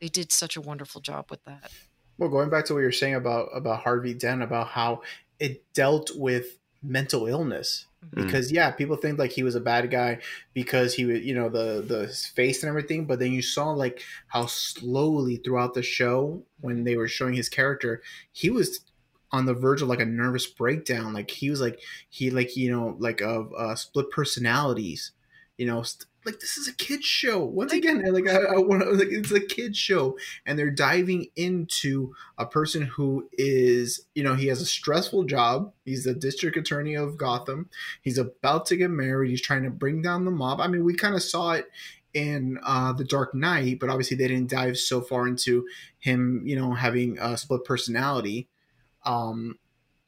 [0.00, 1.70] they did such a wonderful job with that.
[2.18, 5.02] Well, going back to what you're saying about about Harvey Dent, about how
[5.38, 7.86] it dealt with mental illness.
[8.14, 8.24] Mm.
[8.24, 10.18] Because yeah, people think like he was a bad guy
[10.54, 13.04] because he was, you know, the the face and everything.
[13.04, 17.48] But then you saw like how slowly throughout the show, when they were showing his
[17.48, 18.02] character,
[18.32, 18.80] he was
[19.30, 21.12] on the verge of like a nervous breakdown.
[21.12, 25.12] Like he was like he like you know like of uh, split personalities.
[25.56, 27.44] You know, st- like this is a kids show.
[27.44, 30.16] Once again, like I, I want like it's a kids show,
[30.46, 35.72] and they're diving into a person who is you know he has a stressful job.
[35.84, 37.68] He's the district attorney of Gotham.
[38.02, 39.30] He's about to get married.
[39.30, 40.60] He's trying to bring down the mob.
[40.60, 41.66] I mean, we kind of saw it
[42.14, 45.66] in uh, the Dark Knight, but obviously they didn't dive so far into
[45.98, 48.48] him, you know, having a split personality.
[49.04, 49.58] Um,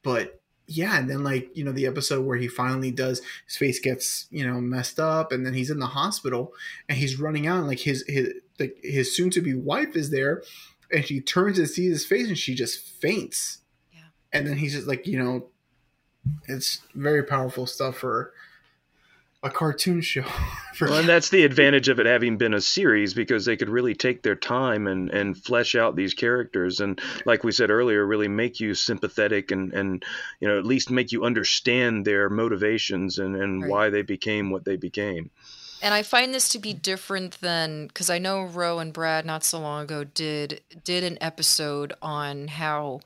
[0.03, 3.79] but yeah, and then like you know the episode where he finally does his face
[3.79, 6.53] gets you know messed up, and then he's in the hospital
[6.89, 10.09] and he's running out, and like his his like his soon to be wife is
[10.09, 10.43] there,
[10.91, 13.59] and she turns and sees his face, and she just faints.
[13.93, 14.01] Yeah,
[14.33, 15.47] and then he's just like you know,
[16.47, 18.33] it's very powerful stuff for
[19.45, 20.25] a cartoon show.
[20.73, 23.69] for Well, and that's the advantage of it having been a series because they could
[23.69, 28.05] really take their time and, and flesh out these characters and like we said earlier
[28.05, 30.03] really make you sympathetic and, and
[30.41, 33.71] you know at least make you understand their motivations and, and Right.
[33.71, 35.29] why they became what they became
[35.81, 39.43] And I find this to be different than because I know Ro and Brad not
[39.43, 42.99] so long ago did did an episode on how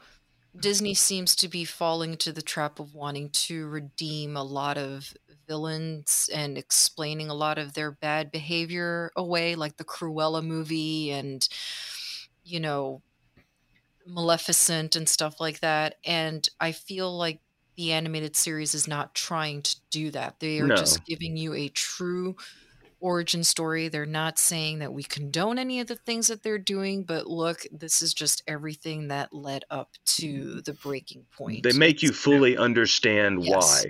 [0.60, 5.14] Disney seems to be falling into the trap of wanting to redeem a lot of
[5.48, 11.48] villains and explaining a lot of their bad behavior away, like the Cruella movie and
[12.44, 13.04] you know
[14.06, 15.96] Maleficent and stuff like that.
[16.04, 17.42] And I feel like
[17.76, 20.40] the animated series is not trying to do that.
[20.40, 20.72] They are No.
[20.72, 22.36] just giving you a true
[23.00, 23.88] origin story.
[23.88, 27.66] They're not saying that we condone any of the things that they're doing, but look,
[27.72, 31.64] this is just everything that led up to the breaking point.
[31.64, 33.86] They make you fully understand Yes.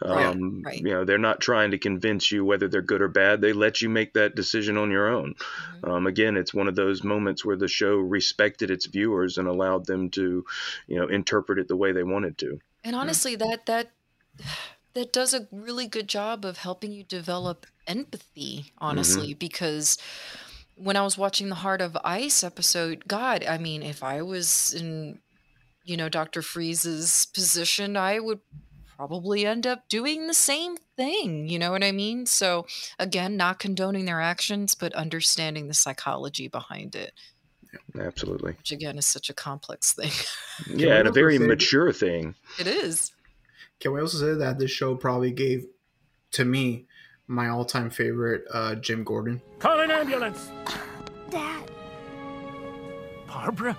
[0.00, 0.08] why.
[0.08, 0.78] Right, Um, right.
[0.78, 3.40] You know, they're not trying to convince you whether they're good or bad.
[3.40, 5.34] They let you make that decision on your own.
[5.34, 5.90] Mm-hmm.
[5.90, 9.86] Um, again, it's one of those moments where the show respected its viewers and allowed
[9.86, 10.44] them to,
[10.86, 12.60] you know, interpret it the way they wanted to.
[12.82, 13.90] And honestly, that that
[14.94, 19.38] that does a really good job of helping you develop empathy, honestly, mm-hmm.
[19.38, 19.98] because
[20.76, 24.72] when I was watching the Heart of Ice episode, God, I mean, if I was
[24.74, 25.20] in,
[25.84, 26.42] you know, Dr.
[26.42, 28.40] Freeze's position, I would
[28.96, 31.48] probably end up doing the same thing.
[31.48, 32.26] You know what I mean?
[32.26, 32.66] So,
[32.98, 37.12] again, not condoning their actions, but understanding the psychology behind it,
[37.98, 38.52] Absolutely.
[38.52, 40.12] which again is such a complex thing.
[40.68, 42.34] Yeah, and a very mature thing.
[42.58, 43.12] it is.
[43.80, 45.66] Can we also say that this show probably gave,
[46.32, 46.86] to me,
[47.26, 49.40] my all-time favorite uh, Jim Gordon?
[49.58, 50.50] Call an ambulance.
[51.30, 51.70] Dad.
[53.26, 53.76] Barbara?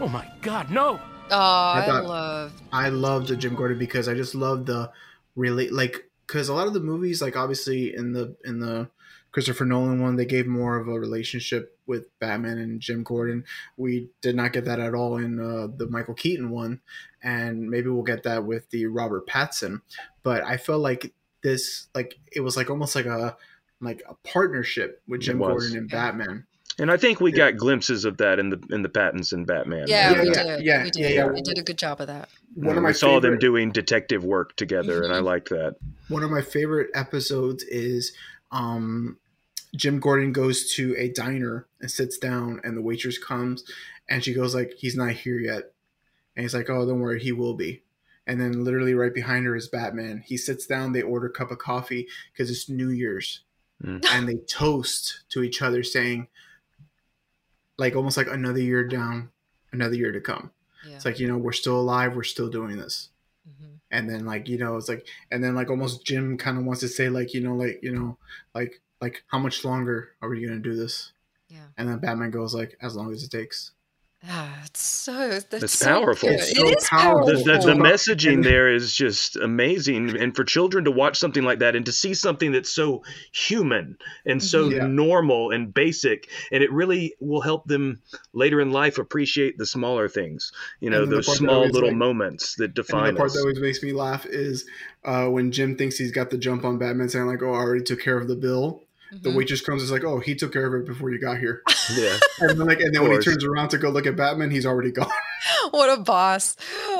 [0.00, 0.98] Oh my god, no!
[1.30, 4.90] Oh, I, thought- love I love the Jim Gordon because I just love the
[5.36, 8.88] really like because a lot of the movies like obviously in the in the
[9.32, 13.44] Christopher Nolan one they gave more of a relationship with Batman and Jim Gordon.
[13.76, 16.80] We did not get that at all in uh, the Michael Keaton one,
[17.22, 19.80] and maybe we'll get that with the Robert Pattinson.
[20.22, 21.12] But I felt like
[21.42, 23.36] this like it was like almost like a
[23.80, 25.48] like a partnership with Jim was.
[25.48, 26.46] Gordon and Batman.
[26.78, 29.84] And I think we got glimpses of that in the in the Pattinson Batman.
[29.88, 30.64] Yeah, we yeah, did.
[30.64, 31.00] yeah, we did.
[31.02, 31.28] yeah, yeah.
[31.32, 32.30] They did a good job of that.
[32.54, 35.24] One of my we saw them doing detective work together, and I Mhm.
[35.24, 35.76] liked that.
[36.08, 38.12] one of my favorite episodes is
[38.52, 39.18] um
[39.74, 43.64] Jim Gordon goes to a diner and sits down and the waitress comes
[44.08, 45.72] and she goes like he's not here yet
[46.36, 47.82] and he's like oh don't worry he will be
[48.26, 51.50] and then literally right behind her is Batman he sits down they order a cup
[51.50, 53.40] of coffee because it's New Year's
[53.82, 54.04] Mm.
[54.12, 56.28] and they toast to each other saying
[57.78, 59.30] like almost like another year down
[59.72, 60.52] another year to come
[60.86, 60.94] Yeah.
[60.96, 63.08] it's like you know we're still alive we're still doing this
[63.48, 63.80] Mhm.
[63.90, 66.80] and then like you know it's like and then like almost jim kind of wants
[66.82, 68.18] to say like you know like you know
[68.54, 71.12] like like how much longer are we gonna do this
[71.48, 71.66] Yeah.
[71.76, 73.72] and then batman goes like as long as it takes
[74.24, 76.28] Ah, it's so that's That's so powerful.
[76.28, 77.26] It's so is powerful.
[77.26, 81.58] the, the, the messaging there is just amazing and for children to watch something like
[81.58, 84.86] that and to see something that's so human and so Yeah.
[84.86, 88.00] normal and basic and it really will help them
[88.32, 91.88] later in life appreciate the smaller things you know And then the those small little
[91.88, 94.66] like- moments that And define the part us that always makes me laugh is
[95.04, 97.82] uh, when Jim thinks he's got the jump on Batman, saying like, "Oh, I already
[97.82, 99.34] took care of the bill." The Mhm.
[99.34, 101.62] waitress comes, is like, "Oh, he took care of it before you got here."
[101.94, 104.50] yeah and then like, and then when he turns around to go look at Batman,
[104.50, 105.10] he's already gone.
[105.70, 106.56] what a boss.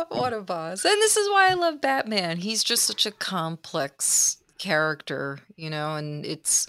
[0.09, 0.85] What a boss.
[0.85, 2.37] And this is why I love Batman.
[2.37, 6.67] He's just such a complex character, you know, and it's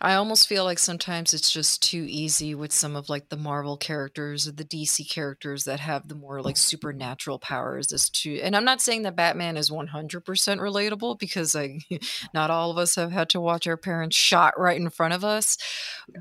[0.00, 3.76] I almost feel like sometimes it's just too easy with some of like the Marvel
[3.76, 8.54] characters or the DC characters that have the more like supernatural powers as to and
[8.54, 9.88] I'm not saying that Batman is 100%
[10.22, 11.82] relatable because like
[12.34, 15.24] not all of us have had to watch our parents shot right in front of
[15.24, 15.58] us,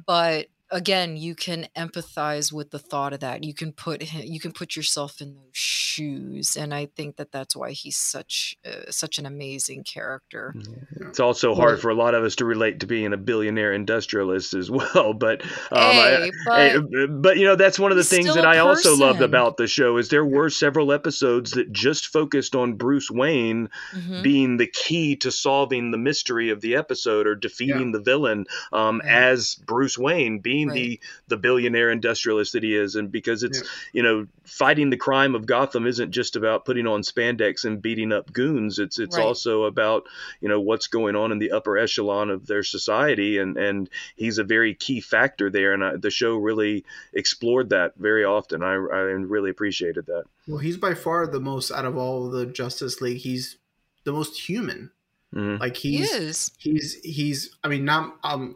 [0.05, 4.39] but again you can empathize with the thought of that you can put him, you
[4.39, 8.89] can put yourself in those shoes and i think that that's why he's such uh,
[8.91, 10.53] such an amazing character.
[10.99, 14.53] It's also hard for a lot of us to relate to being a billionaire industrialist
[14.53, 18.26] as well but um, I- Hey, I- but you know that's one of the things
[18.26, 21.72] still that a i also loved about the show is there were several episodes that
[21.72, 24.22] just focused on bruce wayne Mhm.
[24.24, 29.01] being the key to solving the mystery of the episode or defeating the villain um,
[29.05, 33.61] as bruce wayne being the the billionaire industrialist that he is and because it's
[33.93, 38.11] you know fighting the crime of gotham isn't just about putting on spandex and beating
[38.11, 39.25] up goons it's it's Right.
[39.25, 40.03] also about
[40.41, 44.37] you know what's going on in the upper echelon of their society and and he's
[44.37, 46.83] a very key factor there and I, the show really
[47.13, 51.71] explored that very often i i really appreciated that Well, he's by far the most
[51.71, 53.17] out of all the Justice League.
[53.17, 53.57] He's
[54.05, 54.91] the most human.
[55.35, 55.59] Mhm.
[55.59, 56.51] Like He he's is.
[56.57, 57.53] he's he's.
[57.63, 58.55] I mean, not um,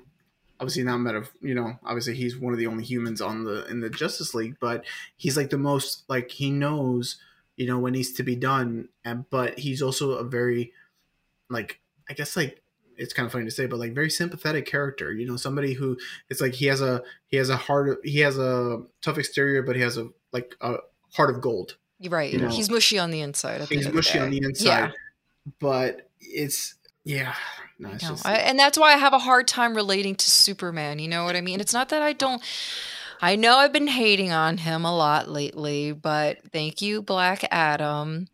[0.61, 1.23] obviously not meta.
[1.41, 4.57] You know, obviously he's one of the only humans on the in the Justice League,
[4.61, 4.85] but
[5.17, 7.17] he's like the most like he knows
[7.57, 10.71] you know what needs to be done, and but he's also a very
[11.49, 12.61] like I guess like
[12.95, 15.11] it's kind of funny to say, but like very sympathetic character.
[15.11, 15.97] You know, somebody who
[16.29, 17.99] it's like he has a he has a heart.
[18.03, 20.77] He has a tough exterior, but he has a like a
[21.13, 21.77] heart of gold.
[21.99, 22.47] You're right You know.
[22.47, 24.91] he's mushy on the inside at the He's mushy on the inside, yeah
[25.59, 27.33] but it's yeah.
[27.79, 30.99] No, just I, and that's why I have a hard time relating to Superman.
[30.99, 31.59] You know what I mean?
[31.59, 32.43] It's not that I don't
[33.21, 38.27] I know I've been hating on him a lot lately, but thank you, Black Adam.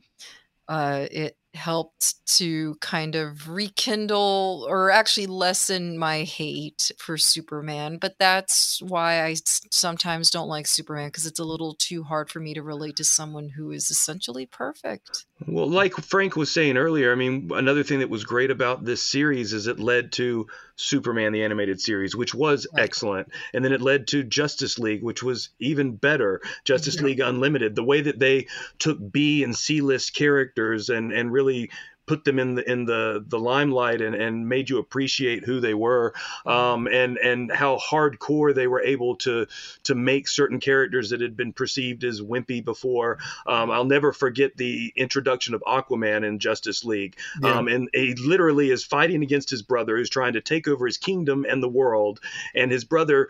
[0.67, 7.97] Uh, it helped to kind of rekindle or actually lessen my hate for Superman.
[7.97, 9.35] But that's why I
[9.71, 13.03] sometimes don't like Superman because it's a little too hard for me to relate to
[13.03, 15.25] someone who is essentially perfect.
[15.45, 19.01] Well, like Frank was saying earlier, I mean, another thing that was great about this
[19.01, 20.47] series is it led to
[20.77, 25.21] Superman the animated series, which was excellent, and then it led to Justice League, which
[25.23, 26.41] was even better.
[26.63, 28.47] Justice League Unlimited, the way that they
[28.79, 31.71] took B and C list characters and and really
[32.07, 35.73] put them in the in the the limelight and, and made you appreciate who they
[35.73, 36.13] were
[36.45, 39.45] um, and and how hardcore they were able to
[39.83, 43.19] to make certain characters that had been perceived as wimpy before.
[43.45, 47.57] Um, I'll never forget the introduction of Aquaman in Justice League, Yeah.
[47.59, 50.97] um, and he literally is fighting against his brother who's trying to take over his
[50.97, 52.19] kingdom and the world,
[52.55, 53.27] and his brother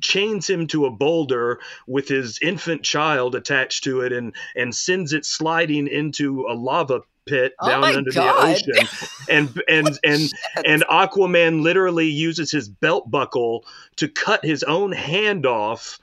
[0.00, 5.12] chains him to a boulder with his infant child attached to it and and sends
[5.12, 8.56] it sliding into a lava pit Oh down under God.
[8.56, 8.88] the ocean
[9.28, 10.32] and and and
[10.64, 13.64] and aquaman literally uses his belt buckle
[13.96, 15.98] to cut his own hand off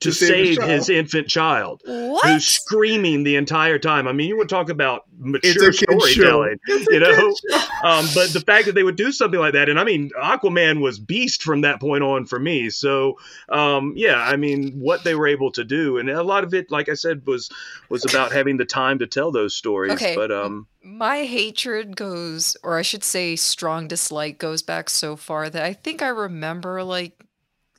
[0.00, 2.26] to, To save his save his infant child What?
[2.26, 7.00] who's screaming the entire time i mean you would talk about mature a storytelling you
[7.00, 7.34] know
[7.84, 10.80] um, but the fact that they would do something like that, and I mean, Aquaman
[10.80, 12.70] was beast from that point on for me.
[12.70, 16.54] So, um, yeah, I mean, what they were able to do, and a lot of
[16.54, 17.50] it, like I said, was
[17.88, 19.92] was about having the time to tell those stories.
[19.92, 20.14] Okay.
[20.14, 25.48] But um, My hatred goes, or I should say, strong dislike goes back so far
[25.50, 27.12] that I think I remember, like,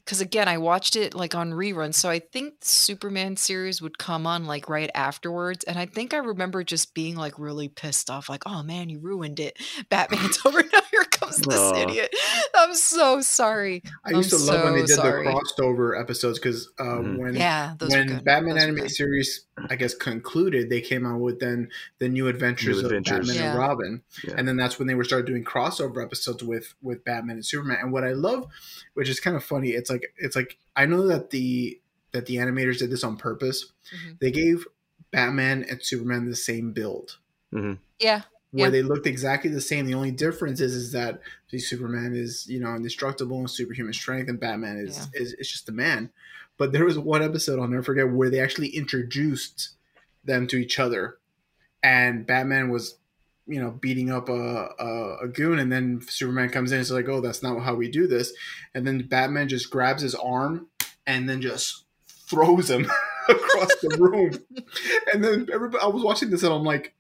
[0.06, 1.96] because again, I watched it like on reruns.
[1.96, 5.64] So I think the Superman series would come on like right afterwards.
[5.66, 9.00] And I think I remember just being like really pissed off, like, oh man, you
[9.00, 9.58] ruined it.
[9.90, 10.80] Batman's over now.
[10.92, 11.76] Here comes this Aw.
[11.84, 12.14] idiot.
[12.56, 13.84] I'm so sorry.
[14.06, 15.26] I used I'm to love when they did sorry.
[15.26, 17.18] the crossover episodes because uh, Mm-hmm.
[17.18, 18.08] when Yeah, those when.
[18.24, 22.28] Batman Those were animated series, I guess concluded, they came out with then the New
[22.28, 23.30] Adventures, New Adventures.
[23.30, 23.50] of Batman Yeah.
[23.52, 24.34] and Robin, Yeah.
[24.38, 27.78] and then that's when they were started doing crossover episodes with with Batman and Superman.
[27.82, 28.48] And what I love,
[28.94, 31.80] which is kind of funny, it's like it's like I know that the
[32.12, 33.72] that the animators did this on purpose.
[33.96, 34.20] Mhm.
[34.20, 34.66] They gave
[35.12, 37.18] Batman and Superman the same build
[37.54, 37.80] mhm.
[38.00, 38.24] Yeah.
[38.52, 38.70] where Yeah.
[38.70, 39.86] they looked exactly the same.
[39.86, 41.22] The only difference is is that
[41.52, 45.70] the Superman is you know indestructible and superhuman strength, and Batman is is, is just
[45.70, 46.10] a man.
[46.58, 49.70] But there was one episode I'll never forget where they actually introduced
[50.24, 51.18] them to each other,
[51.82, 52.96] and Batman was
[53.52, 56.92] you know beating up a, a, a goon, and then Superman comes in and is
[56.92, 58.34] like, "Oh, that's not how we do this,"
[58.74, 60.68] and then Batman just grabs his arm
[61.06, 62.90] and then just throws him
[63.30, 64.64] across the room,
[65.14, 66.94] and then everybody I was watching this and I'm like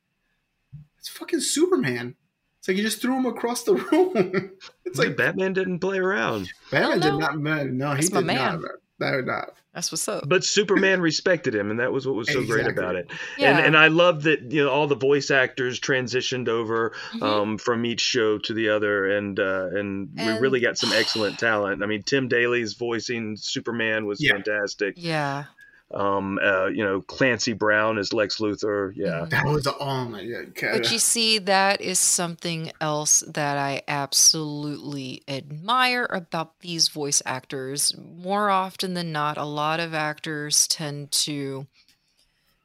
[1.01, 2.15] it's fucking Superman.
[2.59, 4.51] It's like you just threw him across the room.
[4.85, 6.47] it's like Batman didn't play around.
[6.69, 7.39] Batman did not.
[7.39, 8.61] Man, no, he That's my did man.
[8.61, 8.71] not.
[9.01, 9.49] No, not.
[9.73, 10.27] That's what's up.
[10.27, 13.09] But Superman respected him, and that was what was so great about it.
[13.37, 13.57] Yeah.
[13.57, 17.23] And and I love that you know all the voice actors transitioned over Mhm.
[17.23, 21.39] um, from each show to the other, and uh, and, we really got some excellent
[21.39, 21.83] talent.
[21.83, 24.33] I mean, Tim Daly's voicing Superman was Yeah.
[24.33, 24.95] fantastic.
[24.97, 25.45] Yeah.
[25.93, 28.93] Um, uh, you know, Clancy Brown as Lex Luthor.
[28.95, 29.25] Yeah.
[29.29, 30.71] That was oh my god.
[30.73, 37.95] But you see, that is something else that I absolutely admire about these voice actors.
[37.97, 41.67] More often than not, a lot of actors tend to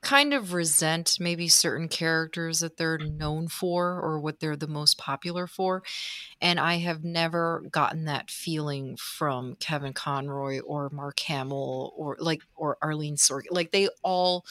[0.02, 4.98] kind of resent maybe certain characters that they're known for or what they're the most
[4.98, 5.82] popular for.
[6.40, 12.42] And I have never gotten that feeling from Kevin Conroy or Mark Hamill or like
[12.54, 13.46] or Arlene Sorkin.
[13.50, 14.44] Like they all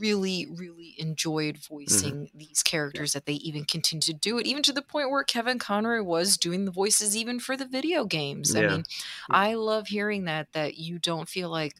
[0.00, 1.74] really, really enjoyed mm-hmm.
[1.74, 5.24] voicing these characters that they even continue to do it, even to the point where
[5.24, 8.54] Kevin Conroy was doing the voices even for the video games.
[8.54, 8.68] I Yeah.
[8.68, 8.84] mean,
[9.30, 11.74] I love hearing that that you don't feel like,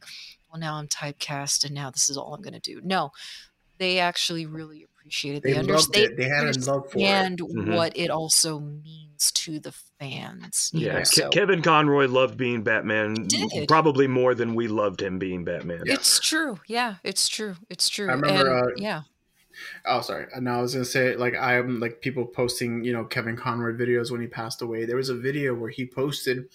[0.52, 2.80] well, now I'm typecast and now this is all I'm going to do.
[2.84, 3.10] No,
[3.78, 5.42] they actually really appreciated.
[5.42, 6.12] They They, loved understand.
[6.12, 6.16] it.
[6.16, 7.04] They had a love for it.
[7.04, 7.74] understand Mhm.
[7.74, 10.70] what it also means to the fans.
[10.74, 13.28] you Yeah, know, Ke- so Kevin Conroy loved being Batman,
[13.66, 15.82] probably more than we loved him being Batman.
[15.86, 16.60] it's true.
[16.66, 17.56] Yeah, it's true.
[17.70, 18.08] It's true.
[18.10, 19.02] I remember, and uh, yeah.
[19.86, 20.26] Oh, sorry.
[20.40, 24.10] No, I was gonna say like I'm like people posting you know Kevin Conroy videos
[24.10, 24.84] when he passed away.
[24.86, 26.48] There was a video where he posted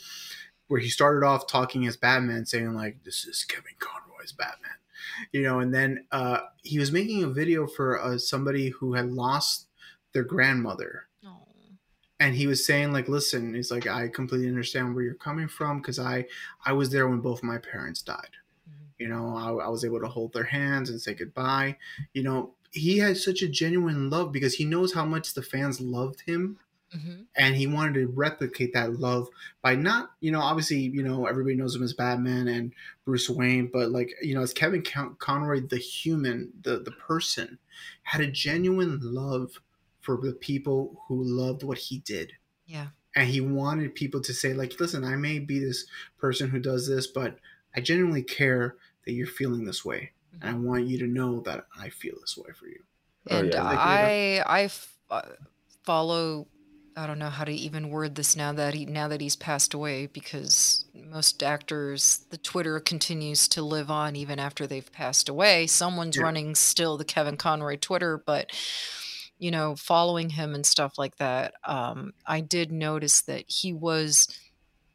[0.68, 4.78] where he started off talking as Batman, saying like this is Kevin Conroy's Batman,
[5.32, 9.12] you know, and then uh, he was making a video for uh, somebody who had
[9.12, 9.68] lost
[10.14, 11.08] their grandmother.
[12.20, 15.78] And he was saying like, listen, he's like, I completely understand where you're coming from
[15.80, 16.26] because I,
[16.66, 18.32] I was there when both my parents died.
[18.98, 21.78] You know, I, I was able to hold their hands and say goodbye.
[22.14, 25.80] You know, he had such a genuine love because he knows how much the fans
[25.80, 26.58] loved him
[26.96, 27.24] Mm-hmm.
[27.36, 29.28] and he wanted to replicate that love
[29.62, 32.72] by not you know obviously you know everybody knows him as batman and
[33.04, 37.60] bruce wayne but like you know as kevin Con- conroy the human the the person
[38.04, 39.60] had a genuine love
[40.00, 42.32] for the people who loved what he did
[42.66, 42.88] Yeah.
[43.14, 45.86] and he wanted people to say like listen i may be this
[46.18, 47.38] person who does this but
[47.76, 50.12] i genuinely care that you're feeling this way
[50.42, 52.80] and i want you to know that i feel this way for you
[53.30, 55.22] and Like, you know, I I f- uh,
[55.84, 56.48] follow.
[56.98, 59.74] I don't know how to even word this now that he now that he's passed
[59.76, 65.68] away because most actors the Twitter continues to live on even after they've passed away.
[65.68, 66.24] Someone's Yeah.
[66.24, 68.52] running still the Kevin Conroy Twitter, but
[69.38, 74.28] you know, following him and stuff like that, um, I did notice that he was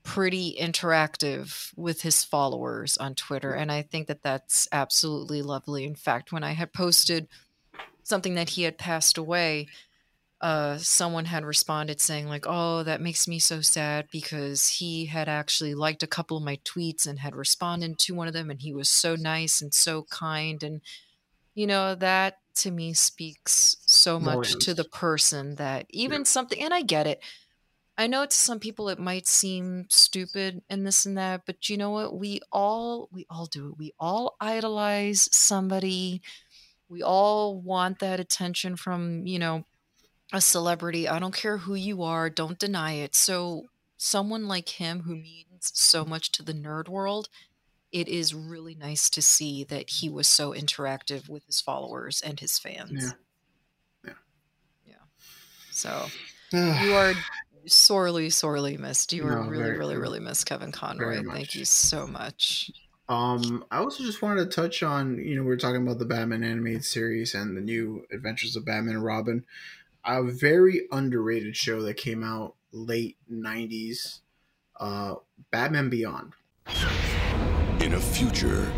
[0.02, 5.84] pretty interactive with his followers on Twitter, and I think that that's absolutely lovely.
[5.84, 7.28] In fact, when I had posted
[8.02, 9.68] something that he had passed away,
[10.42, 15.28] uh, someone had responded saying like, "Oh, that makes me so sad because he had
[15.28, 18.60] actually liked a couple of my tweets and had responded to one of them, and
[18.60, 20.82] he was so nice and so kind, and
[21.54, 26.74] you know that to me speaks so much to the person that even something, and
[26.74, 27.22] I get it."
[27.98, 31.76] I know to some people it might seem stupid and this and that, but you
[31.76, 32.18] know what?
[32.18, 33.78] We all we all do it.
[33.78, 36.22] We all idolize somebody.
[36.88, 39.64] We all want that attention from, you know,
[40.32, 41.08] a celebrity.
[41.08, 43.14] I don't care who you are, don't deny it.
[43.14, 43.66] So
[43.96, 47.28] someone like him who means so much to the nerd world,
[47.92, 52.40] it is really nice to see that he was so interactive with his followers and
[52.40, 53.14] his fans.
[54.04, 54.12] Yeah.
[54.86, 54.94] Yeah.
[55.70, 56.06] So
[56.52, 57.14] you are
[57.66, 59.12] sorely, sorely missed.
[59.12, 61.22] You are No, really, really, really missed, Kevin Conroy.
[61.30, 62.70] Thank you so much.
[63.08, 66.04] Um, I also just wanted to touch on, you know, we are talking about the
[66.04, 69.44] Batman animated series and the new Adventures of Batman and Robin,
[70.04, 74.20] a very underrated show that came out late '90s,
[74.80, 75.14] uh,
[75.50, 76.32] Batman Beyond.
[77.80, 78.72] In a future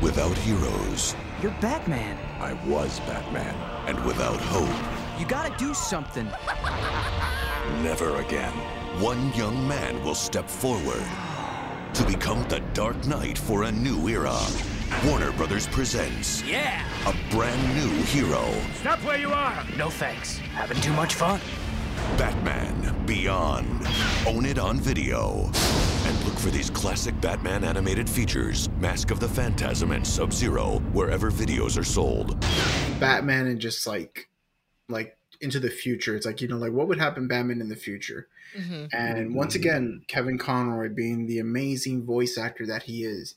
[0.00, 2.16] without heroes You're Batman.
[2.40, 3.54] I was Batman.
[3.88, 6.26] and without hope, You gotta do something.
[7.82, 8.52] never again.
[9.00, 11.04] One young man will step forward
[11.94, 14.36] to become the Dark Knight for a new era.
[15.04, 16.84] Warner Brothers presents Yeah.
[17.06, 19.64] a brand new hero, Stop where you are.
[19.76, 20.38] No thanks.
[20.54, 21.40] Having too much fun.
[22.16, 23.86] Batman Beyond.
[24.26, 25.50] Own it on video.
[26.06, 30.78] And look for these classic Batman animated features Mask of the Phantasm and Sub Zero
[30.92, 32.40] wherever videos are sold.
[33.00, 34.28] Batman and just like,
[34.88, 36.14] like into the future.
[36.16, 38.28] It's like you know, like what would happen Batman in the future?
[38.56, 38.88] Mhm.
[38.92, 43.34] And once again, Kevin Conroy, being the amazing voice actor that he is,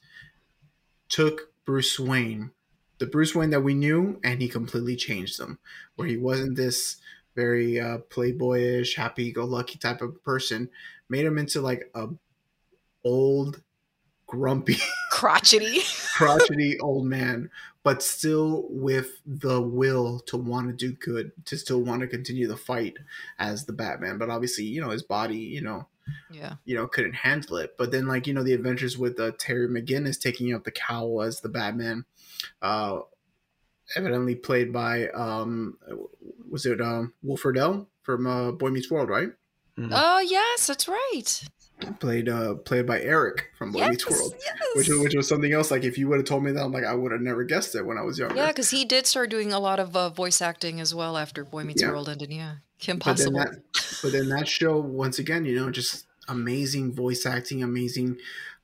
[1.10, 2.51] took Bruce Wayne,
[2.99, 5.60] the Bruce Wayne that we knew, and he completely changed him.
[5.95, 6.97] Where he wasn't this
[7.36, 10.70] very uh, playboyish, happy-go-lucky type of person,
[11.10, 12.07] made him into like a
[13.03, 13.62] old,
[14.28, 14.78] grumpy,
[15.12, 15.82] Crotchety.
[16.16, 17.49] crotchety old man,
[17.84, 22.47] but still with the will to want to do good, to still want to continue
[22.47, 22.97] the fight
[23.38, 24.18] as the Batman.
[24.18, 25.88] But obviously, you know, his body, you know,
[26.32, 26.55] Yeah.
[26.66, 27.76] you know, couldn't handle it.
[27.78, 31.22] But then, like, you know, the adventures with uh, Terry McGinnis taking up the cowl
[31.22, 32.05] as the Batman,
[32.62, 32.99] uh,
[33.95, 35.78] evidently played by, um,
[36.49, 39.30] was it um, Will Friedle from uh, Boy Meets World, right?
[39.91, 41.43] Oh yes, that's right.
[42.00, 44.36] Played uh, played by Eric from Boy Meets Yes, World,
[44.76, 45.72] which which was something else.
[45.72, 47.74] Like, if you would have told me that, I'm like, I would have never guessed
[47.74, 48.36] it when I was younger.
[48.36, 51.46] Yeah, because he did start doing a lot of uh, voice acting as well after
[51.46, 51.92] Boy Meets Yeah.
[51.92, 52.32] World ended.
[52.32, 53.40] Yeah, Kim But then Possible.
[53.40, 53.62] that,
[54.04, 58.18] but then that show once again, you know, just amazing voice acting, amazing,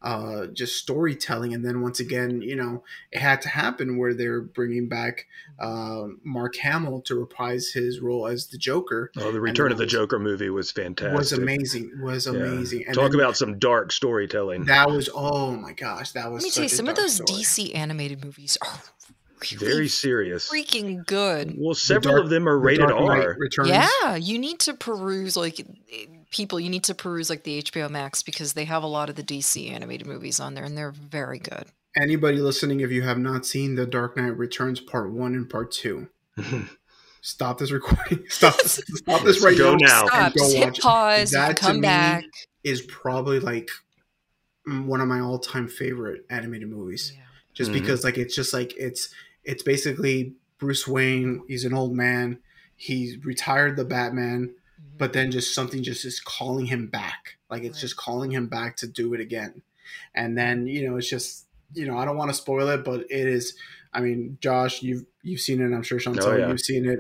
[0.06, 4.40] uh, just storytelling, and then once again, you know, it had to happen where they're
[4.40, 5.26] bringing back
[5.60, 9.12] uh, Mark Hamill to reprise his role as the Joker.
[9.18, 11.18] Oh, the Return of the Joker movie was fantastic.
[11.18, 11.92] was amazing.
[12.02, 12.34] Was Yeah.
[12.34, 12.86] amazing.
[12.86, 14.66] And Talk then about some dark storytelling.
[14.66, 17.42] that was oh my gosh, that was Let me tell you, some of those story.
[17.42, 18.80] DC animated movies are
[19.58, 20.50] Very serious.
[20.52, 21.56] freaking good.
[21.58, 23.36] Well, several Dark- of them are rated Dark Knight R.
[23.40, 23.70] Returns.
[23.70, 25.66] Yeah, you need to peruse like
[26.32, 26.60] people.
[26.60, 29.24] You need to peruse like the HBO Max because they have a lot of the
[29.24, 31.66] DC animated movies on there, and they're very good.
[31.96, 35.72] Anybody listening, if you have not seen The Dark Knight Returns Part One and Part
[35.72, 36.08] Two,
[37.22, 38.24] stop this recording.
[38.30, 38.58] Stop.
[38.58, 39.88] This stop this right Go now.
[39.88, 40.02] now.
[40.02, 40.34] and Stop.
[40.34, 41.32] go Just hit watch pause.
[41.32, 42.24] You That can to come me back.
[42.64, 43.70] Is probably like
[44.66, 47.14] one of my all-time favorite animated movies.
[47.54, 47.76] Just Mhm.
[47.76, 49.10] because like it's just like it's
[49.44, 51.44] it's basically Bruce Wayne.
[51.48, 52.40] He's an old man.
[52.76, 54.54] He retired the Batman,
[54.98, 57.38] but then just something just is calling him back.
[57.50, 59.62] Like it's just calling him back to do it again.
[60.14, 63.02] And then you know it's just you know I don't want to spoil it, but
[63.02, 63.56] it is.
[63.94, 65.74] I mean, Josh, you've you've seen it.
[65.74, 66.50] I'm sure Chantel, Oh, yeah.
[66.50, 67.00] you've seen it.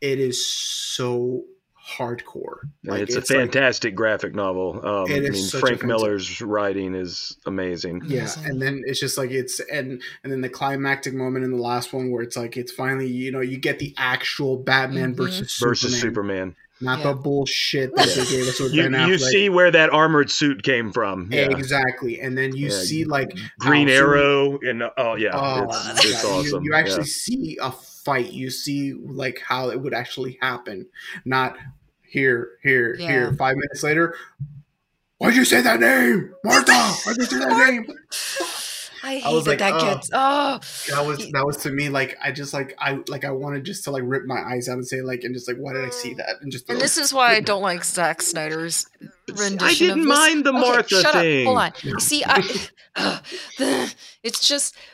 [0.00, 1.44] It is so
[1.84, 2.70] hardcore.
[2.82, 4.80] Like, it's, it's, a fantastic like, graphic novel.
[4.84, 8.02] Um, I mean, Frank Miller's writing is amazing.
[8.06, 11.62] Yeah, and then it's just like it's and and then the climactic moment in the
[11.62, 15.22] last one where it's like it's finally you know you get the actual Batman mm-hmm.
[15.22, 16.56] versus versus Superman.
[16.84, 17.12] Not yeah.
[17.12, 19.08] the bullshit that they gave us with you, Ben Affleck.
[19.08, 21.28] You see where that armored suit came from.
[21.32, 21.50] Yeah.
[21.50, 22.20] Exactly.
[22.20, 22.78] And then you yeah.
[22.78, 26.62] see like Green Arrow and oh yeah, oh, it's, it's awesome.
[26.62, 28.32] You, you actually see a fight.
[28.32, 30.86] You see like how it would actually happen.
[31.24, 31.56] Not
[32.02, 33.32] here, here, here.
[33.32, 34.14] Five minutes later,
[35.18, 36.34] why'd you say that name?
[36.44, 37.86] Martha, why'd you say that name?
[39.04, 41.90] I hate I that like, that oh, gets oh that was that was to me
[41.90, 44.74] like I just like I like I wanted just to like rip my eyes out
[44.74, 46.96] and say like and just like why did I see that and just and this
[46.96, 48.86] is why I don't like Zack Snyder's
[49.28, 49.60] rendition.
[49.60, 51.46] I didn't mind the Martha okay, shut thing.
[51.46, 51.76] Up.
[51.76, 52.00] Hold on.
[52.00, 53.20] See, I uh,
[53.58, 54.74] the, it's just.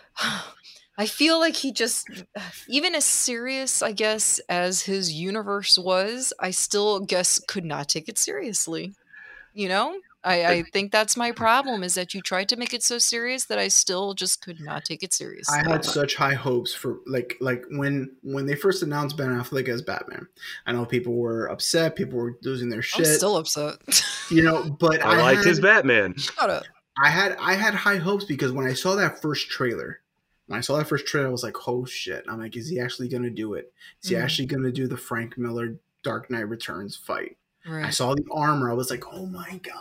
[0.99, 2.07] I feel like he just,
[2.69, 8.07] even as serious, I guess, as his universe was, I still guess could not take
[8.07, 8.93] it seriously.
[9.55, 9.97] You know?
[10.23, 13.47] I, I think that's my problem is that you tried to make it so serious
[13.47, 15.59] that I still just could not take it seriously.
[15.59, 19.69] I had such high hopes for like like when when they first announced Ben Affleck
[19.69, 20.29] as Batman.
[20.67, 23.07] I know people were upset, people were losing their shit.
[23.07, 23.79] I'm still upset.
[24.31, 26.17] You know, but I, I liked his Batman.
[26.17, 26.63] Shut up.
[27.03, 30.03] I had I had high hopes because when I saw that first trailer,
[30.47, 32.79] when I saw that first trailer, I was like, "Oh shit!" I'm like, "Is he
[32.79, 33.73] actually gonna do it?
[34.05, 37.87] Is he mm actually gonna do the Frank Miller Dark Knight Returns fight?" Right.
[37.87, 38.71] I saw the armor.
[38.71, 39.75] I was like, "Oh my god!"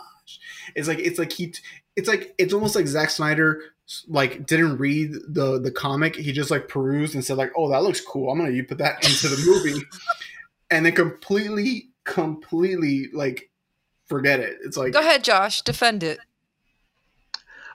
[0.74, 1.54] It's like it's like he
[1.96, 3.62] it's like it's almost like Zack Snyder
[4.06, 6.16] like didn't read the the comic.
[6.16, 8.30] He just like perused and said like, "Oh, that looks cool.
[8.30, 9.84] I'm gonna you put that into the movie,"
[10.70, 13.50] and then completely completely like
[14.06, 14.58] forget it.
[14.64, 16.20] It's like go ahead, Josh, defend it.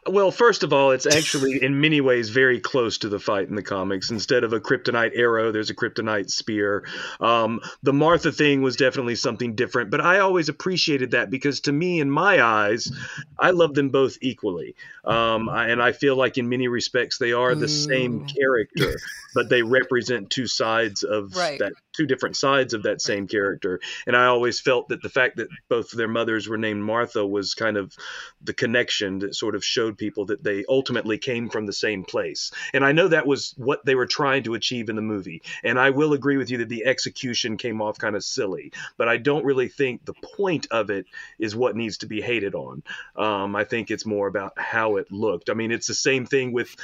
[0.07, 3.55] Well, first of all, it's actually in many ways very close to the fight in
[3.55, 4.11] the comics.
[4.11, 6.85] Instead of a kryptonite arrow, there's a kryptonite spear.
[7.19, 11.71] Um, the Martha thing was definitely something different, but I always appreciated that because to
[11.71, 12.91] me, in my eyes,
[13.39, 14.75] I love them both equally.
[15.03, 18.99] Um, I, and I feel like in many respects they are the same character,
[19.33, 21.57] but they represent two sides of right.
[21.59, 23.79] that, two different sides of that same character.
[24.05, 27.53] And I always felt that the fact that both their mothers were named Martha was
[27.53, 27.95] kind of
[28.41, 32.51] the connection that sort of showed people that they ultimately came from the same place.
[32.73, 35.41] And I know that was what they were trying to achieve in the movie.
[35.63, 39.07] And I will agree with you that the execution came off kind of silly, but
[39.07, 41.05] I don't really think the point of it
[41.39, 42.83] is what needs to be hated on.
[43.15, 45.49] Um, I think it's more about how it looked.
[45.49, 46.75] I mean, it's the same thing with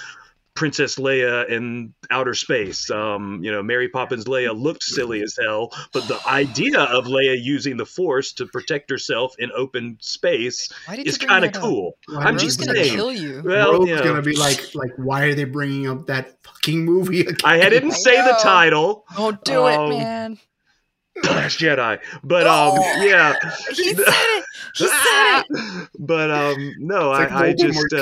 [0.53, 2.89] Princess Leia in outer space.
[2.91, 7.41] Um, you know, Mary Poppins Leia looked silly as hell, but the idea of Leia
[7.41, 11.97] using the Force to protect herself in open space is kind of cool.
[12.07, 12.95] Well, I'm just gonna saying.
[12.95, 13.41] Kill you.
[13.45, 16.83] Well, Rogue's you know, gonna be like, like, why are they bringing up that fucking
[16.83, 17.37] movie again?
[17.43, 19.05] I didn't say the title.
[19.15, 20.39] Don't do um, it, man.
[21.25, 23.35] Last Jedi, but um, oh, yeah,
[23.69, 24.45] he said it.
[24.75, 25.89] He said it.
[25.99, 28.01] But um, no, like I, I just uh,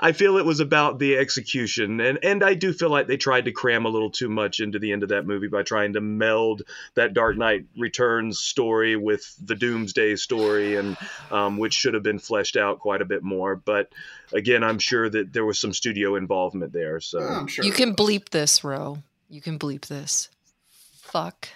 [0.00, 0.30] can't say its name.
[0.30, 3.44] I feel it was about the execution, and and I do feel like they tried
[3.46, 6.00] to cram a little too much into the end of that movie by trying to
[6.00, 6.62] meld
[6.94, 10.96] that Dark Knight Returns story with the Doomsday story, and
[11.30, 13.56] um, which should have been fleshed out quite a bit more.
[13.56, 13.88] But
[14.32, 17.00] again, I'm sure that there was some studio involvement there.
[17.00, 17.64] So oh, sure.
[17.64, 18.98] you can bleep this, Ro.
[19.28, 20.28] You can bleep this.
[21.00, 21.48] Fuck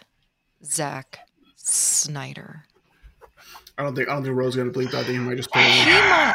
[0.65, 1.21] Zack
[1.57, 2.65] Snyder.
[3.77, 5.07] I don't think I don't think Ro's gonna bleep that.
[5.07, 6.35] I he might just put it.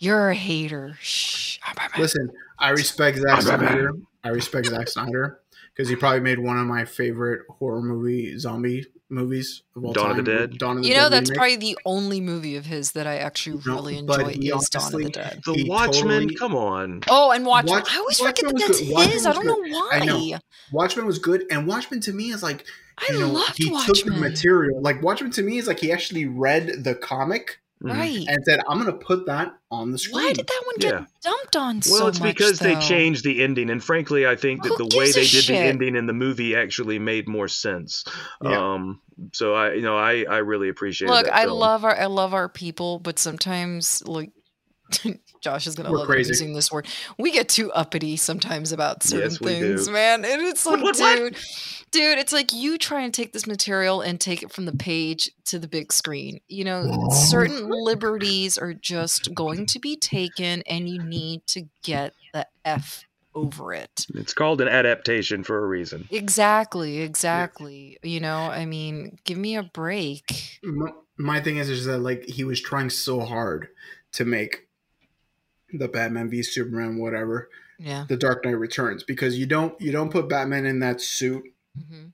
[0.00, 0.96] You're a hater.
[1.00, 1.58] Shh.
[1.64, 3.92] Ah, Listen, I respect Zack ah, Snyder.
[4.24, 5.38] I respect Zack Snyder
[5.74, 10.10] because he probably made one of my favorite horror movie zombie movies of all Dawn
[10.10, 10.18] time.
[10.20, 10.58] of the Dead.
[10.58, 11.38] Dawn of the you Dead know, that's remake.
[11.38, 14.68] probably the only movie of his that I actually No, really but enjoy he is
[14.70, 15.40] Dawn of the Dead.
[15.44, 17.00] The Watchmen, totally- come on.
[17.08, 17.74] Oh, and Watchmen.
[17.80, 18.92] Watch- I always Watchmen forget that that's good.
[18.94, 19.26] Watchmen his.
[19.26, 19.88] I don't know why.
[19.92, 20.38] I know.
[20.72, 22.64] Watchmen was good, and Watchmen to me is like
[22.98, 24.80] I you know loved he took the material.
[24.80, 28.24] Like Watchmen to me is like he actually read the comic Right.
[28.28, 30.92] and said, "I'm going to put that on the screen." Why did that one get
[30.94, 31.04] Yeah.
[31.22, 31.92] dumped on screen?
[31.94, 32.36] Well, so it's much?
[32.36, 35.44] because they changed the ending, and frankly, I think that Who the way they did
[35.46, 38.04] the ending in the movie actually made more sense.
[38.42, 38.74] Yeah.
[38.74, 39.00] Um,
[39.32, 41.08] so I, you know, I, I really appreciate.
[41.08, 41.58] Look, that I film.
[41.58, 44.30] love our I love our people, but sometimes like
[45.40, 46.28] Josh is gonna We're love crazy.
[46.28, 46.86] using this word.
[47.18, 49.92] We get too uppity sometimes about certain Yes, things, do.
[49.92, 50.24] man.
[50.24, 51.36] And it's like, What, what, dude,
[51.90, 55.30] dude, it's like you try and take this material and take it from the page
[55.46, 56.40] to the big screen.
[56.48, 62.12] You know, certain liberties are just going to be taken, and you need to get
[62.34, 64.06] the f over it.
[64.14, 66.06] It's called an adaptation for a reason.
[66.10, 67.96] Exactly, exactly.
[68.02, 70.58] You know, I mean, give me a break.
[70.62, 73.68] my, my thing is is that like he was trying so hard
[74.12, 74.66] to make
[75.72, 77.48] the Batman v Superman whatever
[77.78, 78.04] Yeah.
[78.08, 81.44] the Dark Knight Returns because you don't you don't put Batman in that suit
[81.76, 82.06] hmm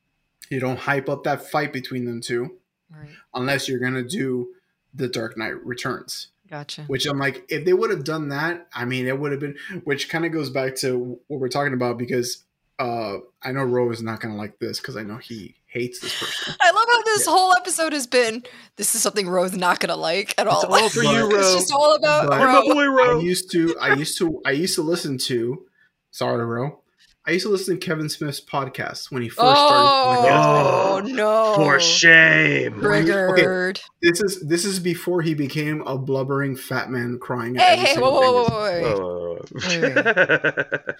[0.48, 2.56] you don't hype up that fight between them two
[2.90, 3.10] Right.
[3.34, 4.48] unless you're gonna do
[4.94, 6.28] the Dark Knight Returns.
[6.48, 6.82] Gotcha.
[6.84, 9.56] Which I'm like, if they would have done that, I mean, it would have been.
[9.82, 12.44] Which kind of goes back to what we're talking about because
[12.78, 16.16] uh I know Ro is not gonna like this because I know he hates this
[16.16, 16.54] person.
[16.60, 16.85] I love
[17.16, 18.42] this whole episode has been.
[18.76, 20.62] This is something Ro's not gonna like at all.
[20.62, 23.18] It's all for you, it's just all about But Ro.
[23.18, 25.64] I used to, I used to, I used to listen to.
[26.10, 26.80] Sorry, Ro.
[27.28, 30.30] I used to listen to Kevin Smith's podcast when he first started.
[30.30, 31.54] Oh no!
[31.56, 32.78] For shame.
[32.80, 33.80] Triggered.
[34.00, 37.56] This is this is before he became a blubbering fat man crying.
[37.56, 38.84] at Hey, every hey, single whoa, thing.
[38.84, 39.40] whoa, whoa,
[39.84, 40.76] wait.
[40.78, 40.92] Oh.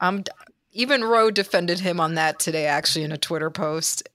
[0.00, 0.30] I'm d-
[0.72, 4.08] even Ro defended him on that today, actually, in a Twitter post.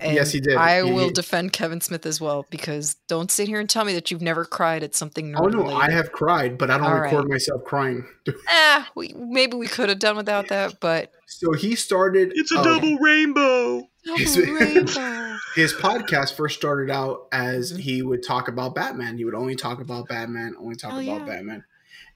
[0.00, 0.56] And Yes, he did.
[0.56, 3.84] I He- will he- defend Kevin Smith as well because don't sit here and tell
[3.84, 5.34] me that you've never cried at something.
[5.36, 7.28] Oh no, I have cried, but I don't All record right.
[7.28, 8.04] myself crying.
[8.48, 12.32] Ah, we, maybe we could have done without that, but So he started.
[12.34, 13.82] It's a uh, double rainbow.
[14.16, 15.36] His, rainbow.
[15.54, 19.16] his podcast first started out as he would talk about Batman.
[19.16, 21.24] He would only talk about Batman, only talk Oh, about yeah.
[21.26, 21.64] Batman,